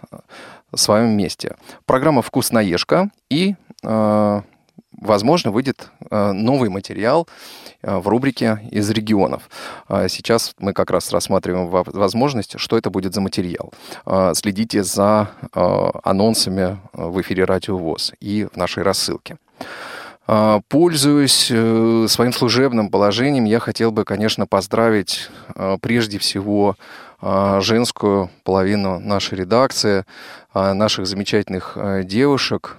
своем 0.75 1.11
месте. 1.11 1.57
Программа 1.85 2.23
«Вкусноежка» 2.23 3.11
и, 3.31 3.55
возможно, 3.83 5.51
выйдет 5.51 5.91
новый 6.11 6.71
материал 6.71 7.29
Э, 7.87 7.99
в 7.99 8.09
рубрике 8.09 8.59
«Из 8.71 8.91
регионов». 8.91 9.49
А 9.89 10.09
сейчас 10.09 10.55
мы 10.59 10.73
как 10.73 10.91
раз 10.91 11.13
рассматриваем 11.13 11.69
возможность, 11.69 12.59
что 12.59 12.77
это 12.77 12.91
будет 12.91 13.15
за 13.15 13.21
материал. 13.21 13.73
А, 14.05 14.35
следите 14.35 14.83
за 14.83 15.31
э, 15.55 15.91
анонсами 16.03 16.79
в 16.93 17.21
эфире 17.21 17.45
«Радио 17.45 17.77
ВОЗ» 17.77 18.13
и 18.21 18.47
в 18.53 18.57
нашей 18.57 18.83
рассылке. 18.83 19.39
Пользуясь 20.27 21.49
э, 21.53 22.07
своим 22.09 22.33
служебным 22.33 22.91
положением, 22.91 23.45
я 23.45 23.61
хотел 23.61 23.93
бы, 23.93 24.05
конечно, 24.05 24.47
поздравить 24.49 25.31
прежде 25.81 26.19
всего 26.19 26.75
женскую 27.21 28.31
половину 28.45 28.99
нашей 28.99 29.39
редакции, 29.39 30.05
наших 30.55 31.07
замечательных 31.07 31.77
девушек, 32.05 32.77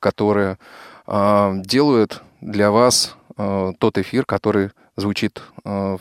которые 0.00 0.58
делают 1.06 2.22
для 2.40 2.70
вас 2.70 3.16
тот 3.36 3.98
эфир, 3.98 4.24
который 4.24 4.70
звучит 4.96 5.42
на 5.64 5.98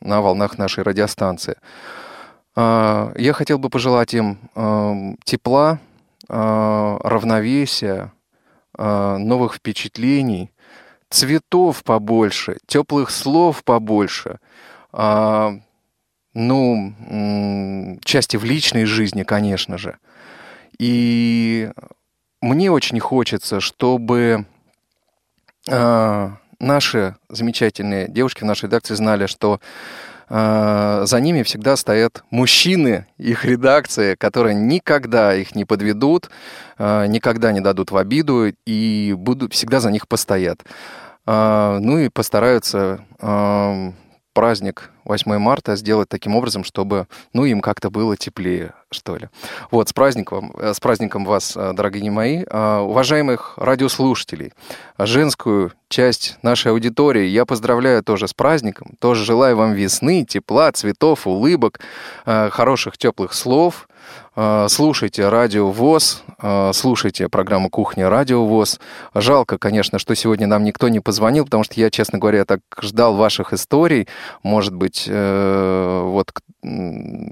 волнах 0.00 0.58
нашей 0.58 0.84
радиостанции. 0.84 1.56
Я 2.56 3.32
хотел 3.34 3.58
бы 3.58 3.70
пожелать 3.70 4.14
им 4.14 4.38
тепла, 5.24 5.78
равновесия, 6.28 8.12
новых 8.76 9.54
впечатлений, 9.54 10.50
цветов 11.10 11.82
побольше, 11.84 12.58
теплых 12.66 13.10
слов 13.10 13.64
побольше, 13.64 14.40
ну, 16.34 17.98
части 18.04 18.36
в 18.36 18.44
личной 18.44 18.84
жизни, 18.84 19.22
конечно 19.22 19.78
же. 19.78 19.98
И 20.78 21.70
мне 22.40 22.70
очень 22.70 23.00
хочется, 23.00 23.60
чтобы 23.60 24.46
э, 25.68 26.30
наши 26.60 27.16
замечательные 27.28 28.08
девушки 28.08 28.42
в 28.42 28.46
нашей 28.46 28.66
редакции 28.66 28.94
знали, 28.94 29.26
что 29.26 29.60
э, 30.28 31.02
за 31.04 31.20
ними 31.20 31.42
всегда 31.42 31.76
стоят 31.76 32.22
мужчины 32.30 33.06
их 33.16 33.44
редакции, 33.44 34.14
которые 34.14 34.54
никогда 34.54 35.34
их 35.34 35.56
не 35.56 35.64
подведут, 35.64 36.30
э, 36.78 37.06
никогда 37.08 37.50
не 37.50 37.60
дадут 37.60 37.90
в 37.90 37.96
обиду 37.96 38.52
и 38.64 39.14
будут 39.18 39.52
всегда 39.54 39.80
за 39.80 39.90
них 39.90 40.06
постоят. 40.06 40.64
Ну 41.26 41.98
и 41.98 42.08
постараются 42.08 43.04
праздник 44.32 44.90
8 45.04 45.38
марта 45.38 45.76
сделать 45.76 46.08
таким 46.08 46.36
образом, 46.36 46.64
чтобы, 46.64 47.06
ну, 47.32 47.44
им 47.44 47.60
как-то 47.60 47.90
было 47.90 48.16
теплее, 48.16 48.72
что 48.90 49.16
ли. 49.16 49.28
Вот, 49.70 49.88
с 49.88 49.92
праздником, 49.92 50.52
э, 50.58 50.72
с 50.74 50.80
праздником 50.80 51.24
вас, 51.24 51.56
э, 51.56 51.72
дорогие 51.74 52.10
мои, 52.10 52.44
э, 52.44 52.78
уважаемых 52.78 53.54
радиослушателей, 53.56 54.52
женскую 54.98 55.72
часть 55.88 56.38
нашей 56.42 56.72
аудитории 56.72 57.26
я 57.26 57.44
поздравляю 57.44 58.02
тоже 58.02 58.28
с 58.28 58.34
праздником, 58.34 58.94
тоже 58.98 59.24
желаю 59.24 59.56
вам 59.56 59.72
весны, 59.72 60.24
тепла, 60.24 60.70
цветов, 60.72 61.26
улыбок, 61.26 61.80
хороших 62.24 62.98
теплых 62.98 63.32
слов, 63.32 63.88
Слушайте 64.68 65.28
Радио 65.28 65.72
ВОЗ, 65.72 66.22
слушайте 66.72 67.28
программу 67.28 67.68
«Кухня 67.68 68.08
Радио 68.08 68.46
ВОЗ». 68.46 68.78
Жалко, 69.12 69.58
конечно, 69.58 69.98
что 69.98 70.14
сегодня 70.14 70.46
нам 70.46 70.62
никто 70.62 70.88
не 70.88 71.00
позвонил, 71.00 71.44
потому 71.44 71.64
что 71.64 71.74
я, 71.80 71.90
честно 71.90 72.20
говоря, 72.20 72.44
так 72.44 72.60
ждал 72.80 73.16
ваших 73.16 73.52
историй. 73.52 74.06
Может 74.44 74.74
быть, 74.76 74.97
Э, 75.06 76.02
вот 76.04 76.32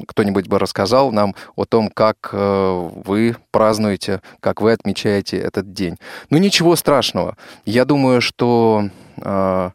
кто-нибудь 0.06 0.46
бы 0.46 0.58
рассказал 0.58 1.10
нам 1.12 1.34
о 1.56 1.64
том, 1.64 1.88
как 1.88 2.30
э, 2.32 2.90
вы 3.04 3.36
празднуете, 3.50 4.22
как 4.40 4.60
вы 4.60 4.72
отмечаете 4.72 5.38
этот 5.38 5.72
день. 5.72 5.96
Ну, 6.30 6.38
ничего 6.38 6.76
страшного. 6.76 7.36
Я 7.64 7.84
думаю, 7.84 8.20
что 8.20 8.88
э, 9.16 9.70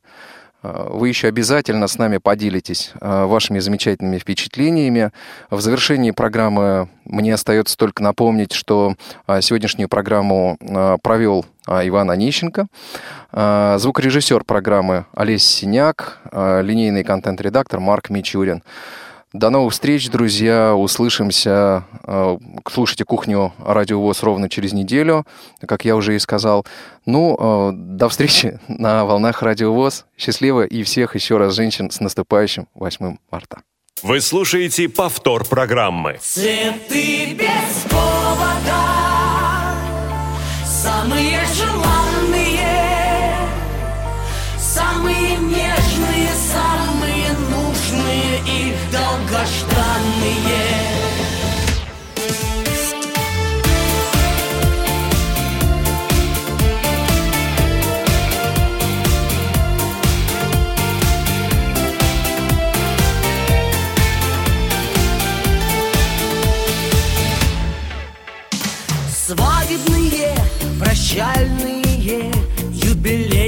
вы 0.64 1.08
еще 1.08 1.28
обязательно 1.28 1.88
с 1.88 1.98
нами 1.98 2.18
поделитесь 2.18 2.94
вашими 3.00 3.60
замечательными 3.60 4.20
впечатлениями. 4.20 5.12
В 5.50 5.60
завершении 5.60 6.12
программы 6.12 6.90
мне 7.06 7.34
остается 7.34 7.78
только 7.78 8.04
напомнить, 8.04 8.54
что 8.54 8.96
сегодняшнюю 9.42 9.90
программу 9.90 10.58
провел 11.02 11.46
Иван 11.68 12.12
Онищенко, 12.12 12.68
звукорежиссер 13.32 14.44
программы 14.44 15.06
Олесь 15.14 15.48
Синяк, 15.48 16.20
линейный 16.32 17.04
контент-редактор 17.04 17.80
Марк 17.80 18.10
Мичурин. 18.10 18.64
До 19.34 19.50
новых 19.50 19.72
встреч, 19.72 20.10
друзья. 20.10 20.76
Услышимся. 20.76 21.86
Слушайте 22.70 23.06
«Кухню 23.06 23.54
Радио 23.60 24.02
ВОЗ» 24.02 24.24
ровно 24.24 24.50
через 24.50 24.74
неделю, 24.74 25.26
как 25.66 25.86
я 25.86 25.96
уже 25.96 26.16
и 26.16 26.20
сказал. 26.20 26.66
Ну, 27.06 27.72
до 27.74 28.10
встречи 28.10 28.60
на 28.68 29.06
волнах 29.06 29.42
Радио 29.42 29.72
ВОЗ. 29.72 30.06
Счастливо 30.18 30.66
и 30.66 30.84
всех 30.84 31.16
еще 31.16 31.38
раз 31.38 31.56
женщин 31.56 31.92
с 31.92 32.02
наступающим 32.02 32.68
8 32.74 33.16
марта. 33.32 33.62
Вы 34.04 34.20
слушаете 34.20 34.90
повтор 34.90 35.46
программы. 35.46 36.18
Цветы 36.20 37.34
без 37.34 37.84
повода, 37.90 38.82
самые 40.66 41.40
желанные, 41.56 41.71
прощальные, 71.12 72.32
юбилейные 72.72 73.41